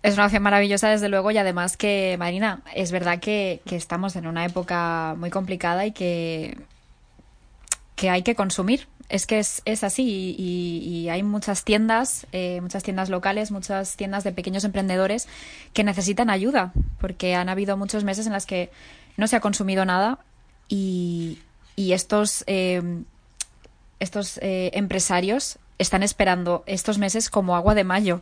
Es 0.03 0.13
una 0.13 0.25
opción 0.25 0.43
maravillosa, 0.43 0.89
desde 0.89 1.09
luego, 1.09 1.31
y 1.31 1.37
además 1.37 1.75
que, 1.75 2.15
Marina, 2.19 2.61
es 2.75 2.91
verdad 2.91 3.19
que, 3.19 3.61
que 3.65 3.75
estamos 3.75 4.15
en 4.15 4.27
una 4.27 4.45
época 4.45 5.15
muy 5.17 5.31
complicada 5.31 5.85
y 5.85 5.91
que, 5.91 6.55
que 7.95 8.09
hay 8.09 8.21
que 8.21 8.35
consumir. 8.35 8.87
Es 9.09 9.25
que 9.25 9.39
es, 9.39 9.61
es 9.65 9.83
así 9.83 10.35
y, 10.37 11.07
hay 11.09 11.23
muchas 11.23 11.63
tiendas, 11.63 12.27
eh, 12.33 12.59
muchas 12.61 12.83
tiendas 12.83 13.09
locales, 13.09 13.51
muchas 13.51 13.95
tiendas 13.95 14.25
de 14.25 14.33
pequeños 14.33 14.65
emprendedores 14.65 15.27
que 15.73 15.85
necesitan 15.85 16.29
ayuda, 16.29 16.73
porque 16.99 17.33
han 17.35 17.47
habido 17.47 17.77
muchos 17.77 18.03
meses 18.03 18.27
en 18.27 18.33
las 18.33 18.45
que 18.45 18.69
no 19.15 19.27
se 19.27 19.37
ha 19.37 19.39
consumido 19.39 19.85
nada 19.85 20.19
y, 20.67 21.39
y 21.77 21.93
estos 21.93 22.43
eh, 22.47 22.81
estos 23.99 24.37
eh, 24.39 24.71
empresarios 24.73 25.59
están 25.77 26.03
esperando 26.03 26.63
estos 26.65 26.97
meses 26.97 27.29
como 27.29 27.55
agua 27.55 27.75
de 27.75 27.83
mayo. 27.83 28.21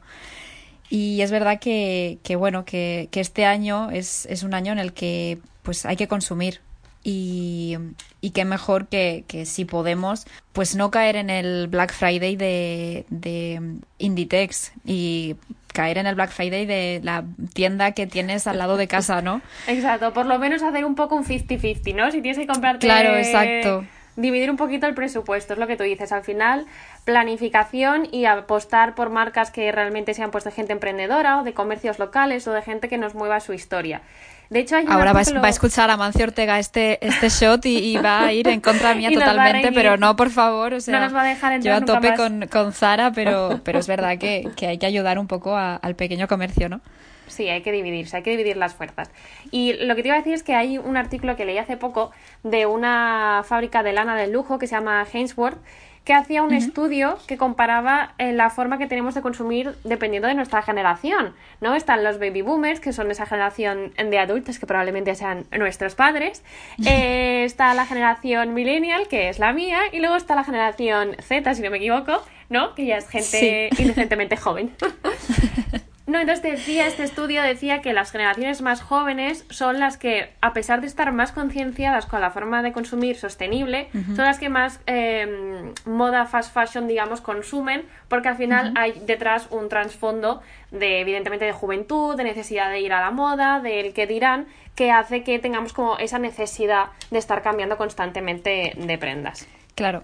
Y 0.90 1.22
es 1.22 1.32
verdad 1.32 1.60
que, 1.60 2.20
que 2.24 2.36
bueno, 2.36 2.64
que, 2.64 3.10
que, 3.12 3.20
este 3.20 3.46
año 3.46 3.90
es, 3.90 4.28
es 4.28 4.44
un 4.44 4.54
año 4.54 4.72
en 4.72 4.80
el 4.80 4.94
que 4.94 5.40
pues 5.64 5.86
hay 5.86 5.96
que 5.96 6.08
consumir. 6.08 6.62
Y, 7.08 7.78
y 8.20 8.32
qué 8.32 8.46
mejor 8.46 8.88
que, 8.88 9.26
que 9.28 9.46
si 9.46 9.64
podemos, 9.64 10.26
pues 10.54 10.76
no 10.76 10.90
caer 10.90 11.18
en 11.18 11.30
el 11.30 11.68
Black 11.68 11.94
Friday 11.94 12.36
de, 12.36 13.06
de 13.10 13.62
Inditex 14.00 14.74
y 14.84 15.36
caer 15.72 16.00
en 16.00 16.08
el 16.08 16.16
Black 16.16 16.32
Friday 16.32 16.66
de 16.66 17.02
la 17.04 17.24
tienda 17.54 17.92
que 17.92 18.08
tienes 18.08 18.48
al 18.48 18.58
lado 18.58 18.76
de 18.76 18.88
casa, 18.88 19.22
¿no? 19.22 19.44
Exacto, 19.68 20.14
por 20.14 20.26
lo 20.26 20.40
menos 20.40 20.64
hacer 20.64 20.84
un 20.84 20.96
poco 20.96 21.16
un 21.16 21.26
50-50, 21.26 21.94
¿no? 21.94 22.10
Si 22.10 22.24
tienes 22.24 22.40
que 22.40 22.48
comprarte... 22.48 22.88
Claro, 22.88 23.16
exacto 23.16 23.86
dividir 24.16 24.50
un 24.50 24.58
poquito 24.58 24.88
el 24.88 24.94
presupuesto, 24.94 25.54
es 25.54 25.60
lo 25.60 25.68
que 25.68 25.76
tú 25.76 25.84
dices. 25.84 26.12
Al 26.12 26.24
final, 26.24 26.66
planificación 27.04 28.08
y 28.12 28.26
apostar 28.26 28.96
por 28.96 29.10
marcas 29.10 29.52
que 29.52 29.72
realmente 29.72 30.14
sean 30.14 30.32
pues 30.32 30.44
de 30.44 30.52
gente 30.52 30.74
emprendedora 30.74 31.40
o 31.40 31.44
de 31.44 31.54
comercios 31.54 32.00
locales 32.00 32.48
o 32.48 32.54
de 32.54 32.62
gente 32.62 32.90
que 32.90 32.98
nos 32.98 33.16
mueva 33.16 33.40
su 33.40 33.54
historia. 33.54 34.02
De 34.50 34.60
hecho, 34.60 34.76
hay 34.76 34.86
Ahora 34.88 35.12
artículo... 35.12 35.42
va, 35.42 35.48
a 35.48 35.50
escuchar 35.50 35.90
a 35.90 35.98
Mancio 35.98 36.26
Ortega 36.26 36.60
este, 36.60 37.06
este 37.06 37.30
shot 37.30 37.66
y, 37.66 37.78
y, 37.78 37.98
va 37.98 38.26
a 38.26 38.34
ir 38.34 38.48
en 38.48 38.62
contra 38.62 38.94
mía 38.96 39.10
totalmente, 39.12 39.72
pero 39.72 39.98
no, 39.98 40.16
por 40.16 40.30
favor, 40.30 40.74
o 40.74 40.80
sea, 40.80 41.00
no 41.00 41.06
nos 41.06 41.16
va 41.16 41.22
a 41.22 41.26
dejar 41.26 41.62
yo 41.62 41.74
a 41.74 41.82
tope 41.82 42.16
con, 42.16 42.48
con, 42.48 42.74
Zara, 42.74 43.12
pero, 43.12 43.62
pero 43.64 43.80
es 43.80 43.88
verdad 43.88 44.18
que, 44.18 44.50
que 44.56 44.68
hay 44.68 44.78
que 44.78 44.86
ayudar 44.86 45.20
un 45.20 45.28
poco 45.28 45.56
a, 45.56 45.76
al 45.76 45.96
pequeño 45.96 46.28
comercio, 46.28 46.70
¿no? 46.70 46.82
Sí, 47.28 47.50
hay 47.50 47.62
que 47.62 47.72
dividirse, 47.72 48.18
hay 48.18 48.24
que 48.24 48.32
dividir 48.32 48.58
las 48.58 48.76
fuerzas. 48.76 49.10
Y 49.52 49.74
lo 49.74 49.96
que 49.96 50.04
te 50.04 50.10
iba 50.10 50.16
a 50.16 50.20
decir 50.20 50.34
es 50.34 50.44
que 50.44 50.56
hay 50.56 50.78
un 50.78 50.96
artículo 50.96 51.36
que 51.36 51.46
leí 51.46 51.58
hace 51.58 51.76
poco 51.76 52.12
de 52.44 52.66
una 52.66 53.44
fábrica 53.46 53.84
de 53.84 53.94
lana 53.94 54.16
de 54.16 54.28
lujo 54.28 54.60
que 54.60 54.68
se 54.68 54.76
llama 54.76 55.06
Hainsworth, 55.12 55.58
que 56.06 56.14
hacía 56.14 56.44
un 56.44 56.50
uh 56.50 56.54
-huh. 56.54 56.58
estudio 56.58 57.18
que 57.28 57.36
comparaba 57.36 58.14
eh, 58.20 58.32
la 58.32 58.50
forma 58.52 58.78
que 58.78 58.86
tenemos 58.86 59.16
de 59.16 59.22
consumir 59.22 59.76
dependiendo 59.84 60.28
de 60.28 60.36
nuestra 60.36 60.62
generación, 60.62 61.34
¿no? 61.62 61.74
Están 61.74 62.04
los 62.04 62.20
baby 62.20 62.44
boomers, 62.44 62.80
que 62.80 62.94
son 62.94 63.10
esa 63.10 63.26
generación 63.26 63.92
de 63.98 64.20
adultos 64.20 64.60
que 64.60 64.68
probablemente 64.68 65.14
sean 65.16 65.46
nuestros 65.58 65.96
padres, 65.96 66.44
eh, 66.86 67.44
está 67.44 67.74
la 67.74 67.86
generación 67.86 68.54
millennial, 68.54 69.08
que 69.08 69.30
es 69.30 69.40
la 69.40 69.52
mía, 69.52 69.80
y 69.92 70.00
luego 70.00 70.16
está 70.16 70.36
la 70.36 70.44
generación 70.44 71.16
Z, 71.22 71.56
si 71.56 71.62
no 71.64 71.72
me 71.72 71.78
equivoco, 71.78 72.22
¿no? 72.50 72.76
Que 72.76 72.86
ya 72.86 72.98
es 72.98 73.10
gente 73.10 73.70
sí. 73.76 73.84
inocentemente 73.84 74.38
joven. 74.38 74.72
No, 76.08 76.20
entonces 76.20 76.44
decía, 76.44 76.86
este 76.86 77.04
estudio 77.04 77.42
decía 77.42 77.82
que 77.82 77.92
las 77.92 78.12
generaciones 78.12 78.62
más 78.62 78.82
jóvenes 78.84 79.44
son 79.50 79.80
las 79.80 79.98
que, 79.98 80.30
a 80.40 80.54
pesar 80.54 80.82
de 80.82 80.88
estar 80.88 81.12
más 81.12 81.32
concienciadas 81.32 82.06
con 82.06 82.22
la 82.22 82.30
forma 82.30 82.62
de 82.62 82.72
consumir 82.74 83.16
sostenible, 83.16 83.90
uh 83.92 83.98
-huh. 83.98 84.16
son 84.16 84.26
las 84.26 84.38
que 84.38 84.50
más 84.50 84.80
eh, 84.86 85.74
moda 85.86 86.28
fast 86.28 86.54
fashion, 86.54 86.88
digamos, 86.88 87.22
consumen, 87.22 87.86
porque 88.08 88.30
al 88.30 88.38
final 88.38 88.68
uh 88.68 88.74
-huh. 88.74 88.80
hay 88.82 89.02
detrás 89.08 89.48
un 89.50 89.68
trasfondo 89.68 90.42
de, 90.70 91.02
evidentemente, 91.02 91.46
de 91.46 91.54
juventud, 91.54 92.16
de 92.16 92.24
necesidad 92.24 92.70
de 92.70 92.82
ir 92.82 92.94
a 92.94 93.00
la 93.02 93.10
moda, 93.10 93.60
del 93.60 93.94
que 93.94 94.06
dirán, 94.06 94.46
que 94.76 94.92
hace 94.92 95.24
que 95.24 95.40
tengamos 95.40 95.74
como 95.74 95.98
esa 95.98 96.20
necesidad 96.20 96.90
de 97.10 97.18
estar 97.18 97.42
cambiando 97.42 97.78
constantemente 97.78 98.74
de 98.78 98.98
prendas. 99.00 99.48
Claro. 99.76 100.04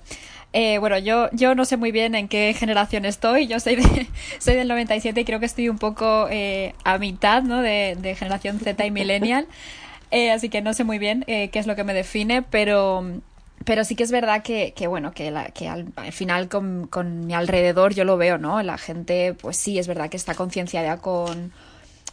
Eh, 0.53 0.79
bueno, 0.79 0.97
yo, 0.97 1.29
yo 1.31 1.55
no 1.55 1.63
sé 1.63 1.77
muy 1.77 1.91
bien 1.91 2.13
en 2.13 2.27
qué 2.27 2.53
generación 2.53 3.05
estoy. 3.05 3.47
Yo 3.47 3.59
soy, 3.59 3.77
de, 3.77 4.07
soy 4.39 4.55
del 4.55 4.67
97 4.67 5.21
y 5.21 5.25
creo 5.25 5.39
que 5.39 5.45
estoy 5.45 5.69
un 5.69 5.77
poco 5.77 6.27
eh, 6.29 6.75
a 6.83 6.97
mitad 6.97 7.43
¿no? 7.43 7.61
de, 7.61 7.97
de, 7.99 8.15
generación 8.15 8.59
Z 8.59 8.85
y 8.85 8.91
millennial. 8.91 9.47
Eh, 10.13 10.29
así 10.29 10.49
que 10.49 10.61
no 10.61 10.73
sé 10.73 10.83
muy 10.83 10.99
bien 10.99 11.23
eh, 11.27 11.49
qué 11.51 11.59
es 11.59 11.67
lo 11.67 11.77
que 11.77 11.85
me 11.85 11.93
define, 11.93 12.41
pero, 12.41 13.21
pero 13.63 13.85
sí 13.85 13.95
que 13.95 14.03
es 14.03 14.11
verdad 14.11 14.43
que, 14.43 14.73
que 14.73 14.87
bueno, 14.87 15.13
que, 15.13 15.31
la, 15.31 15.45
que 15.45 15.69
al, 15.69 15.87
al, 15.95 16.11
final 16.11 16.49
con, 16.49 16.87
con, 16.87 17.25
mi 17.27 17.33
alrededor 17.33 17.93
yo 17.93 18.03
lo 18.03 18.17
veo, 18.17 18.37
¿no? 18.37 18.61
La 18.61 18.77
gente, 18.77 19.33
pues 19.33 19.55
sí, 19.55 19.79
es 19.79 19.87
verdad 19.87 20.09
que 20.09 20.17
está 20.17 20.35
concienciada 20.35 20.97
con, 20.97 21.53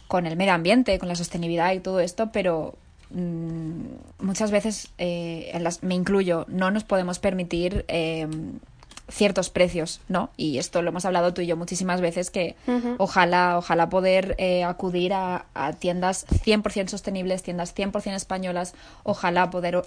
con 0.07 0.25
el 0.25 0.37
medio 0.37 0.53
ambiente, 0.53 0.97
con 0.97 1.09
la 1.09 1.15
sostenibilidad 1.15 1.73
y 1.73 1.81
todo 1.81 1.99
esto, 1.99 2.31
pero, 2.31 2.77
muchas 3.11 4.51
veces, 4.51 4.89
eh, 4.97 5.49
en 5.53 5.63
las, 5.63 5.83
me 5.83 5.95
incluyo, 5.95 6.45
no 6.47 6.71
nos 6.71 6.83
podemos 6.83 7.19
permitir 7.19 7.85
eh, 7.87 8.27
ciertos 9.09 9.49
precios, 9.49 10.01
¿no? 10.07 10.29
Y 10.37 10.59
esto 10.59 10.81
lo 10.81 10.89
hemos 10.89 11.05
hablado 11.05 11.33
tú 11.33 11.41
y 11.41 11.47
yo 11.47 11.57
muchísimas 11.57 12.01
veces, 12.01 12.29
que 12.29 12.55
uh 12.67 12.71
-huh. 12.71 12.95
ojalá, 12.99 13.57
ojalá 13.57 13.89
poder 13.89 14.35
eh, 14.37 14.63
acudir 14.63 15.13
a, 15.13 15.45
a, 15.55 15.73
tiendas 15.73 16.27
100% 16.27 16.89
sostenibles, 16.89 17.41
tiendas 17.41 17.75
100% 17.75 18.13
españolas, 18.13 18.75
ojalá 19.03 19.49
poder 19.49 19.83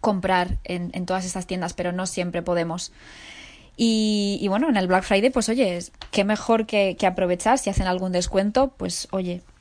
comprar 0.00 0.58
en, 0.64 0.90
en, 0.92 1.06
todas 1.06 1.24
estas 1.24 1.46
tiendas, 1.46 1.72
pero 1.72 1.92
no 1.92 2.06
siempre 2.06 2.42
podemos. 2.42 2.92
Y, 3.78 4.38
y, 4.40 4.48
bueno, 4.48 4.68
en 4.68 4.76
el 4.76 4.86
Black 4.86 5.04
Friday, 5.04 5.30
pues 5.30 5.48
oye, 5.48 5.78
qué 6.10 6.24
mejor 6.24 6.66
que, 6.66 6.96
que 6.98 7.06
aprovechar, 7.06 7.58
si 7.58 7.70
hacen 7.70 7.86
algún 7.86 8.12
descuento, 8.12 8.72
pues 8.76 9.08
oye, 9.10 9.42
Mm, 9.42 9.55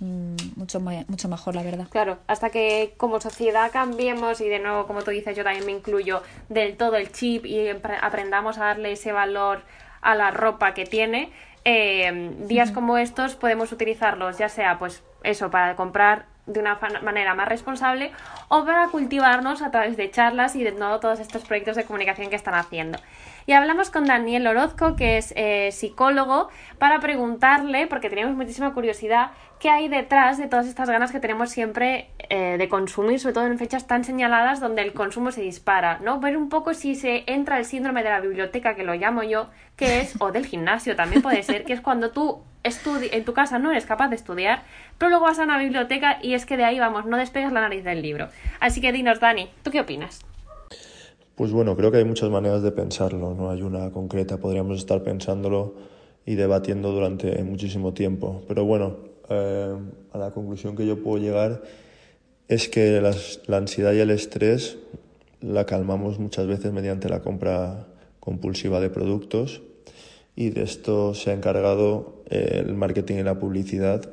mucho, 0.00 0.80
mucho 0.80 1.28
mejor, 1.28 1.54
la 1.54 1.62
verdad. 1.62 1.88
Claro, 1.90 2.18
hasta 2.26 2.50
que 2.50 2.94
como 2.96 3.20
sociedad 3.20 3.70
cambiemos 3.72 4.40
y 4.40 4.48
de 4.48 4.58
nuevo, 4.58 4.86
como 4.86 5.02
tú 5.02 5.10
dices, 5.10 5.36
yo 5.36 5.44
también 5.44 5.66
me 5.66 5.72
incluyo 5.72 6.22
del 6.48 6.76
todo 6.76 6.96
el 6.96 7.10
chip 7.10 7.44
y 7.44 7.68
aprendamos 7.68 8.58
a 8.58 8.66
darle 8.66 8.92
ese 8.92 9.12
valor 9.12 9.62
a 10.00 10.14
la 10.14 10.30
ropa 10.30 10.74
que 10.74 10.84
tiene, 10.84 11.30
eh, 11.64 12.36
días 12.46 12.68
uh 12.68 12.72
-huh. 12.72 12.74
como 12.74 12.98
estos 12.98 13.34
podemos 13.34 13.72
utilizarlos 13.72 14.38
ya 14.38 14.48
sea 14.48 14.78
pues 14.78 15.02
eso 15.24 15.50
para 15.50 15.74
comprar 15.74 16.26
de 16.48 16.60
una 16.60 16.78
manera 17.02 17.34
más 17.34 17.48
responsable 17.48 18.10
o 18.48 18.64
para 18.64 18.88
cultivarnos 18.88 19.62
a 19.62 19.70
través 19.70 19.96
de 19.96 20.10
charlas 20.10 20.56
y 20.56 20.64
de 20.64 20.72
nuevo 20.72 20.98
todos 20.98 21.20
estos 21.20 21.44
proyectos 21.44 21.76
de 21.76 21.84
comunicación 21.84 22.30
que 22.30 22.36
están 22.36 22.54
haciendo. 22.54 22.98
Y 23.46 23.52
hablamos 23.52 23.90
con 23.90 24.06
Daniel 24.06 24.46
Orozco, 24.46 24.96
que 24.96 25.18
es 25.18 25.32
eh, 25.36 25.70
psicólogo, 25.72 26.48
para 26.78 27.00
preguntarle, 27.00 27.86
porque 27.86 28.10
teníamos 28.10 28.34
muchísima 28.36 28.72
curiosidad, 28.74 29.30
qué 29.60 29.70
hay 29.70 29.88
detrás 29.88 30.38
de 30.38 30.46
todas 30.46 30.66
estas 30.66 30.88
ganas 30.88 31.12
que 31.12 31.20
tenemos 31.20 31.50
siempre 31.50 32.10
eh, 32.30 32.56
de 32.58 32.68
consumir, 32.68 33.18
sobre 33.18 33.34
todo 33.34 33.46
en 33.46 33.58
fechas 33.58 33.86
tan 33.86 34.04
señaladas 34.04 34.60
donde 34.60 34.82
el 34.82 34.92
consumo 34.92 35.32
se 35.32 35.42
dispara, 35.42 35.98
¿no? 35.98 36.20
Ver 36.20 36.36
un 36.36 36.48
poco 36.48 36.74
si 36.74 36.94
se 36.94 37.24
entra 37.26 37.58
el 37.58 37.64
síndrome 37.64 38.02
de 38.02 38.10
la 38.10 38.20
biblioteca, 38.20 38.74
que 38.74 38.84
lo 38.84 38.94
llamo 38.94 39.22
yo, 39.22 39.48
que 39.76 40.00
es, 40.00 40.14
o 40.20 40.30
del 40.32 40.46
gimnasio 40.46 40.96
también 40.96 41.22
puede 41.22 41.42
ser, 41.42 41.64
que 41.64 41.72
es 41.72 41.80
cuando 41.80 42.10
tú 42.10 42.42
en 43.12 43.24
tu 43.24 43.32
casa 43.32 43.58
no 43.58 43.70
eres 43.70 43.86
capaz 43.86 44.08
de 44.08 44.16
estudiar, 44.16 44.62
pero 44.98 45.08
luego 45.08 45.24
vas 45.24 45.38
a 45.38 45.44
una 45.44 45.58
biblioteca 45.58 46.18
y 46.22 46.34
es 46.34 46.44
que 46.44 46.56
de 46.56 46.64
ahí, 46.64 46.78
vamos, 46.78 47.06
no 47.06 47.16
despegas 47.16 47.52
la 47.52 47.60
nariz 47.60 47.82
del 47.82 48.02
libro. 48.02 48.28
Así 48.60 48.80
que 48.80 48.92
dinos, 48.92 49.20
Dani, 49.20 49.48
¿tú 49.62 49.70
qué 49.70 49.80
opinas? 49.80 50.20
Pues 51.34 51.52
bueno, 51.52 51.76
creo 51.76 51.90
que 51.90 51.98
hay 51.98 52.04
muchas 52.04 52.30
maneras 52.30 52.62
de 52.62 52.72
pensarlo, 52.72 53.34
no 53.34 53.50
hay 53.50 53.62
una 53.62 53.90
concreta, 53.90 54.38
podríamos 54.38 54.78
estar 54.78 55.02
pensándolo 55.02 55.76
y 56.26 56.34
debatiendo 56.34 56.92
durante 56.92 57.42
muchísimo 57.42 57.94
tiempo. 57.94 58.42
Pero 58.48 58.64
bueno, 58.64 58.96
eh, 59.30 59.76
a 60.12 60.18
la 60.18 60.30
conclusión 60.30 60.76
que 60.76 60.86
yo 60.86 61.02
puedo 61.02 61.22
llegar 61.22 61.62
es 62.48 62.68
que 62.68 63.00
la 63.46 63.56
ansiedad 63.56 63.92
y 63.92 64.00
el 64.00 64.10
estrés 64.10 64.78
la 65.40 65.66
calmamos 65.66 66.18
muchas 66.18 66.46
veces 66.46 66.72
mediante 66.72 67.08
la 67.08 67.20
compra 67.20 67.86
compulsiva 68.20 68.80
de 68.80 68.90
productos 68.90 69.62
y 70.34 70.50
de 70.50 70.62
esto 70.62 71.14
se 71.14 71.30
ha 71.30 71.34
encargado 71.34 72.22
eh, 72.30 72.62
el 72.64 72.74
marketing 72.74 73.16
y 73.16 73.22
la 73.22 73.38
publicidad 73.38 74.08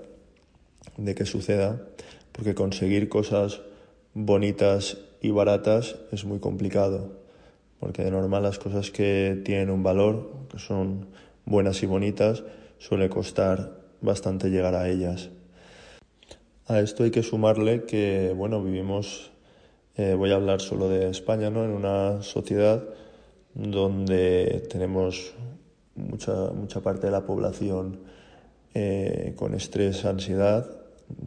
de 0.98 1.16
que 1.16 1.26
suceda, 1.26 1.82
porque 2.32 2.56
conseguir 2.56 3.10
cosas 3.10 3.62
bonitas 4.14 4.98
y 5.22 5.32
baratas 5.32 5.98
es 6.12 6.26
muy 6.26 6.40
complicado, 6.40 7.12
porque 7.80 8.04
de 8.04 8.12
normal 8.12 8.44
las 8.44 8.58
cosas 8.58 8.92
que 8.92 9.42
tienen 9.46 9.70
un 9.70 9.84
valor, 9.84 10.32
que 10.50 10.60
son 10.60 11.08
buenas 11.46 11.84
y 11.84 11.86
bonitas, 11.86 12.44
suele 12.80 13.10
costar 13.10 13.85
bastante 14.02 14.50
llegar 14.50 14.76
a 14.76 14.90
ellas. 14.90 15.30
A 16.68 16.80
esto 16.80 17.04
hay 17.04 17.12
que 17.12 17.24
sumarle 17.24 17.84
que, 17.84 18.34
bueno, 18.36 18.64
vivimos, 18.64 19.32
eh, 19.96 20.16
voy 20.16 20.32
a 20.32 20.36
hablar 20.36 20.62
solo 20.62 20.90
de 20.90 21.10
España, 21.10 21.50
¿no? 21.50 21.64
En 21.64 21.72
una 21.72 22.24
sociedad 22.24 22.84
donde 23.54 24.66
tenemos 24.70 25.34
mucha, 25.96 26.52
mucha 26.52 26.82
parte 26.82 27.08
de 27.08 27.12
la 27.12 27.26
población 27.26 28.00
eh, 28.74 29.34
con 29.38 29.54
estrés, 29.54 30.06
ansiedad, 30.06 30.70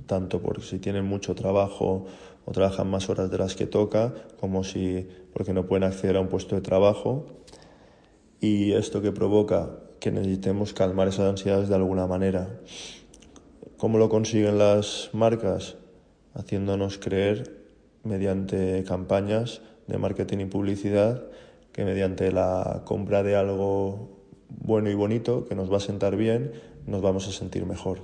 tanto 0.06 0.42
porque 0.42 0.62
si 0.62 0.78
tienen 0.78 1.04
mucho 1.04 1.34
trabajo 1.34 2.06
o 2.44 2.52
trabajan 2.52 2.90
más 2.90 3.08
horas 3.08 3.30
de 3.30 3.38
las 3.38 3.54
que 3.54 3.66
toca, 3.66 4.12
como 4.40 4.64
si 4.64 5.08
porque 5.32 5.52
no 5.52 5.66
pueden 5.66 5.84
acceder 5.84 6.16
a 6.16 6.20
un 6.20 6.28
puesto 6.28 6.56
de 6.56 6.62
trabajo. 6.62 7.26
Y 8.40 8.72
esto 8.72 9.02
que 9.02 9.12
provoca 9.12 9.70
que 10.00 10.10
necesitemos 10.10 10.72
calmar 10.72 11.08
esas 11.08 11.28
ansiedades 11.30 11.68
de 11.68 11.74
alguna 11.74 12.06
manera. 12.06 12.48
¿Cómo 13.76 13.98
lo 13.98 14.08
consiguen 14.08 14.58
las 14.58 15.10
marcas? 15.12 15.76
Haciéndonos 16.34 16.98
creer 16.98 17.58
mediante 18.04 18.84
campañas 18.84 19.60
de 19.86 19.98
marketing 19.98 20.38
y 20.38 20.44
publicidad 20.46 21.24
que 21.72 21.84
mediante 21.84 22.32
la 22.32 22.82
compra 22.84 23.22
de 23.22 23.36
algo 23.36 24.18
bueno 24.48 24.90
y 24.90 24.94
bonito, 24.94 25.44
que 25.44 25.54
nos 25.54 25.72
va 25.72 25.76
a 25.76 25.80
sentar 25.80 26.16
bien, 26.16 26.52
nos 26.86 27.02
vamos 27.02 27.28
a 27.28 27.32
sentir 27.32 27.66
mejor. 27.66 28.00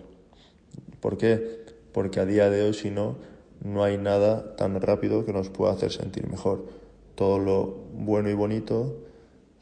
¿Por 1.01 1.17
qué? 1.17 1.65
Porque 1.93 2.21
a 2.21 2.27
día 2.27 2.51
de 2.51 2.63
hoy, 2.63 2.75
si 2.75 2.91
no, 2.91 3.17
no 3.63 3.83
hay 3.83 3.99
nada 3.99 4.57
tan 4.57 4.81
rápido 4.81 5.25
que 5.25 5.33
nos 5.33 5.49
pueda 5.49 5.73
hacer 5.73 5.91
sentir 5.91 6.29
mejor. 6.29 6.67
Todo 7.15 7.39
lo 7.39 7.79
bueno 7.95 8.29
y 8.31 8.35
bonito 8.35 8.99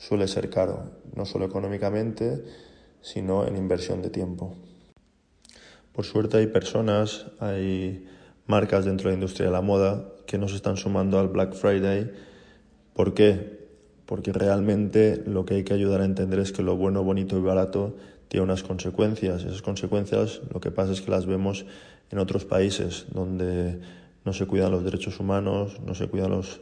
suele 0.03 0.27
ser 0.27 0.51
caro, 0.51 0.91
no 1.15 1.25
solo 1.25 1.45
económicamente, 1.45 2.45
sino 3.01 3.47
en 3.47 3.57
inversión 3.57 4.03
de 4.03 4.11
tiempo. 4.11 4.55
Por 5.93 6.05
suerte 6.05 6.38
hay 6.38 6.47
personas, 6.47 7.27
hay 7.38 8.09
marcas 8.47 8.85
dentro 8.85 9.09
de 9.09 9.12
la 9.12 9.21
industria 9.21 9.47
de 9.47 9.53
la 9.53 9.61
moda 9.61 10.09
que 10.27 10.38
nos 10.38 10.55
están 10.55 10.77
sumando 10.77 11.19
al 11.19 11.29
Black 11.29 11.55
Friday. 11.55 12.11
¿Por 12.95 13.15
qué? 13.15 13.62
porque 14.12 14.31
realmente 14.31 15.23
lo 15.25 15.47
que 15.47 15.55
hay 15.55 15.65
que 15.65 15.73
ayudar 15.73 16.03
a 16.03 16.05
entender 16.05 16.38
es 16.38 16.53
que 16.53 16.62
lo 16.62 16.77
bueno, 16.77 17.03
bonito 17.03 17.38
y 17.38 17.41
barato 17.41 17.97
tiene 18.29 18.45
unas 18.45 18.62
consecuencias. 18.62 19.43
Esas 19.43 19.62
consecuencias 19.62 20.43
lo 20.53 20.61
que 20.61 20.71
pasa 20.71 20.93
es 20.93 21.01
que 21.01 21.11
las 21.11 21.25
vemos 21.25 21.65
en 22.11 22.19
otros 22.19 22.45
países 22.45 23.07
donde 23.11 23.81
no 24.27 24.35
se 24.35 24.47
cuidan 24.47 24.71
los 24.71 24.85
derechos 24.85 25.19
humanos, 25.19 25.81
no 25.81 25.95
se 25.95 26.09
cuidan 26.09 26.31
los 26.31 26.61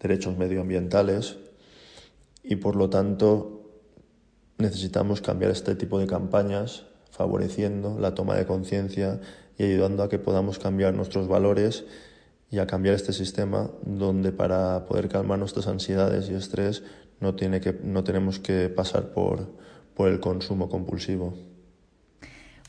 derechos 0.00 0.38
medioambientales 0.38 1.36
y 2.46 2.56
por 2.56 2.76
lo 2.76 2.88
tanto 2.88 3.56
necesitamos 4.58 5.20
cambiar 5.20 5.50
este 5.50 5.74
tipo 5.74 5.98
de 5.98 6.06
campañas 6.06 6.86
favoreciendo 7.10 7.98
la 7.98 8.14
toma 8.14 8.36
de 8.36 8.46
conciencia 8.46 9.20
y 9.58 9.64
ayudando 9.64 10.02
a 10.02 10.08
que 10.08 10.18
podamos 10.18 10.58
cambiar 10.58 10.94
nuestros 10.94 11.28
valores 11.28 11.84
y 12.50 12.58
a 12.58 12.66
cambiar 12.66 12.94
este 12.94 13.12
sistema 13.12 13.70
donde 13.82 14.30
para 14.30 14.86
poder 14.86 15.08
calmar 15.08 15.38
nuestras 15.38 15.66
ansiedades 15.66 16.30
y 16.30 16.34
estrés 16.34 16.84
no, 17.20 17.34
tiene 17.34 17.60
que, 17.60 17.72
no 17.82 18.04
tenemos 18.04 18.38
que 18.38 18.68
pasar 18.68 19.12
por, 19.12 19.48
por 19.94 20.08
el 20.08 20.20
consumo 20.20 20.68
compulsivo. 20.68 21.34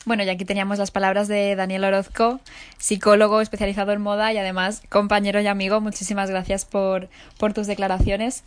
Bueno, 0.08 0.22
y 0.22 0.30
aquí 0.30 0.46
teníamos 0.46 0.78
las 0.78 0.90
palabras 0.90 1.28
de 1.28 1.54
Daniel 1.54 1.84
Orozco, 1.84 2.40
psicólogo 2.78 3.42
especializado 3.42 3.92
en 3.92 4.00
moda 4.00 4.32
y 4.32 4.38
además 4.38 4.82
compañero 4.88 5.38
y 5.42 5.46
amigo. 5.46 5.82
Muchísimas 5.82 6.30
gracias 6.30 6.64
por, 6.64 7.10
por 7.36 7.52
tus 7.52 7.66
declaraciones. 7.66 8.42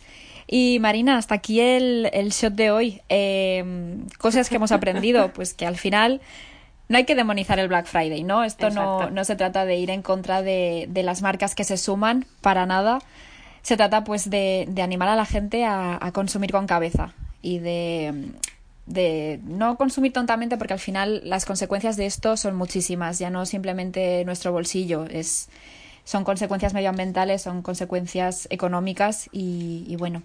Y 0.48 0.78
Marina, 0.80 1.18
hasta 1.18 1.36
aquí 1.36 1.60
el, 1.60 2.10
el 2.12 2.30
shot 2.30 2.54
de 2.54 2.72
hoy. 2.72 3.00
Eh, 3.08 3.96
cosas 4.18 4.48
que 4.48 4.56
hemos 4.56 4.72
aprendido, 4.72 5.32
pues 5.34 5.54
que 5.54 5.64
al 5.64 5.76
final 5.76 6.20
no 6.88 6.98
hay 6.98 7.04
que 7.04 7.14
demonizar 7.14 7.60
el 7.60 7.68
Black 7.68 7.86
Friday, 7.86 8.24
¿no? 8.24 8.42
Esto 8.42 8.70
no, 8.70 9.08
no, 9.10 9.24
se 9.24 9.36
trata 9.36 9.64
de 9.64 9.76
ir 9.76 9.90
en 9.90 10.02
contra 10.02 10.42
de, 10.42 10.86
de, 10.90 11.04
las 11.04 11.22
marcas 11.22 11.54
que 11.54 11.62
se 11.62 11.76
suman, 11.76 12.26
para 12.40 12.66
nada. 12.66 12.98
Se 13.62 13.76
trata 13.76 14.02
pues 14.02 14.28
de, 14.28 14.66
de 14.68 14.82
animar 14.82 15.08
a 15.08 15.14
la 15.14 15.26
gente 15.26 15.64
a, 15.64 15.96
a, 16.04 16.10
consumir 16.10 16.50
con 16.50 16.66
cabeza 16.66 17.14
y 17.40 17.60
de, 17.60 18.32
de 18.86 19.40
no 19.44 19.76
consumir 19.76 20.12
tontamente 20.12 20.56
porque 20.56 20.72
al 20.72 20.80
final 20.80 21.20
las 21.24 21.44
consecuencias 21.44 21.96
de 21.96 22.06
esto 22.06 22.36
son 22.36 22.56
muchísimas, 22.56 23.18
ya 23.18 23.30
no 23.30 23.46
simplemente 23.46 24.24
nuestro 24.24 24.52
bolsillo, 24.52 25.04
es, 25.04 25.48
son 26.04 26.24
consecuencias 26.24 26.74
medioambientales, 26.74 27.42
son 27.42 27.62
consecuencias 27.62 28.48
económicas 28.50 29.28
y, 29.32 29.94
bueno, 29.96 30.22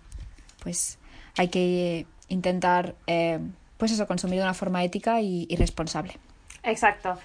pues 0.64 0.98
hay 1.38 1.50
que 1.50 2.08
intentar 2.30 2.96
eh, 3.06 3.40
pues 3.78 3.92
eso, 3.92 4.08
consumir 4.08 4.40
de 4.40 4.44
una 4.44 4.54
forma 4.54 4.84
ética 4.84 5.22
y 5.22 5.56
responsable. 5.56 6.18
Exacto. 6.64 7.18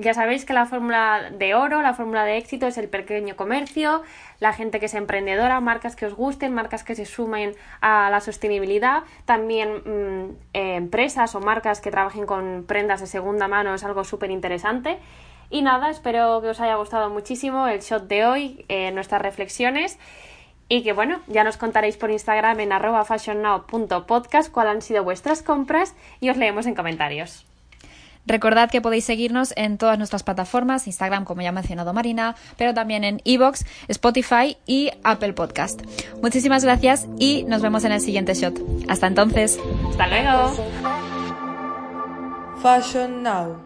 Ya 0.00 0.14
sabéis 0.14 0.46
que 0.46 0.54
la 0.54 0.64
fórmula 0.64 1.30
de 1.30 1.54
oro, 1.54 1.82
la 1.82 1.92
fórmula 1.92 2.24
de 2.24 2.38
éxito 2.38 2.66
es 2.66 2.78
el 2.78 2.88
pequeño 2.88 3.36
comercio, 3.36 4.02
la 4.38 4.54
gente 4.54 4.80
que 4.80 4.86
es 4.86 4.94
emprendedora, 4.94 5.60
marcas 5.60 5.94
que 5.94 6.06
os 6.06 6.14
gusten, 6.14 6.54
marcas 6.54 6.84
que 6.84 6.94
se 6.94 7.04
sumen 7.04 7.54
a 7.82 8.08
la 8.08 8.22
sostenibilidad, 8.22 9.02
también 9.26 9.82
mmm, 9.84 10.30
eh, 10.54 10.76
empresas 10.76 11.34
o 11.34 11.40
marcas 11.40 11.82
que 11.82 11.90
trabajen 11.90 12.24
con 12.24 12.64
prendas 12.66 13.02
de 13.02 13.06
segunda 13.08 13.46
mano 13.46 13.74
es 13.74 13.84
algo 13.84 14.02
súper 14.04 14.30
interesante. 14.30 14.98
Y 15.50 15.60
nada, 15.60 15.90
espero 15.90 16.40
que 16.40 16.48
os 16.48 16.60
haya 16.60 16.76
gustado 16.76 17.10
muchísimo 17.10 17.66
el 17.66 17.80
shot 17.80 18.04
de 18.04 18.24
hoy, 18.24 18.64
eh, 18.68 18.92
nuestras 18.92 19.20
reflexiones. 19.20 19.98
Y 20.70 20.82
que 20.82 20.94
bueno, 20.94 21.20
ya 21.26 21.44
nos 21.44 21.58
contaréis 21.58 21.98
por 21.98 22.10
Instagram 22.10 22.58
en 22.60 22.72
arroba 22.72 23.04
fashionnow.podcast 23.04 24.50
cuáles 24.50 24.72
han 24.72 24.82
sido 24.82 25.04
vuestras 25.04 25.42
compras 25.42 25.94
y 26.20 26.30
os 26.30 26.38
leemos 26.38 26.64
en 26.64 26.74
comentarios. 26.74 27.49
Recordad 28.26 28.70
que 28.70 28.80
podéis 28.80 29.04
seguirnos 29.04 29.52
en 29.56 29.78
todas 29.78 29.98
nuestras 29.98 30.22
plataformas, 30.22 30.86
Instagram, 30.86 31.24
como 31.24 31.42
ya 31.42 31.48
ha 31.48 31.52
mencionado 31.52 31.92
Marina, 31.92 32.36
pero 32.56 32.74
también 32.74 33.04
en 33.04 33.20
Evox, 33.24 33.64
Spotify 33.88 34.56
y 34.66 34.90
Apple 35.02 35.32
Podcast. 35.32 35.82
Muchísimas 36.22 36.64
gracias 36.64 37.08
y 37.18 37.44
nos 37.44 37.62
vemos 37.62 37.84
en 37.84 37.92
el 37.92 38.00
siguiente 38.00 38.34
shot. 38.34 38.58
Hasta 38.88 39.06
entonces. 39.06 39.58
Hasta 39.90 40.06
luego. 40.06 40.54
Fashion 42.62 43.22
Now 43.22 43.56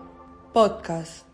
Podcast. 0.52 1.26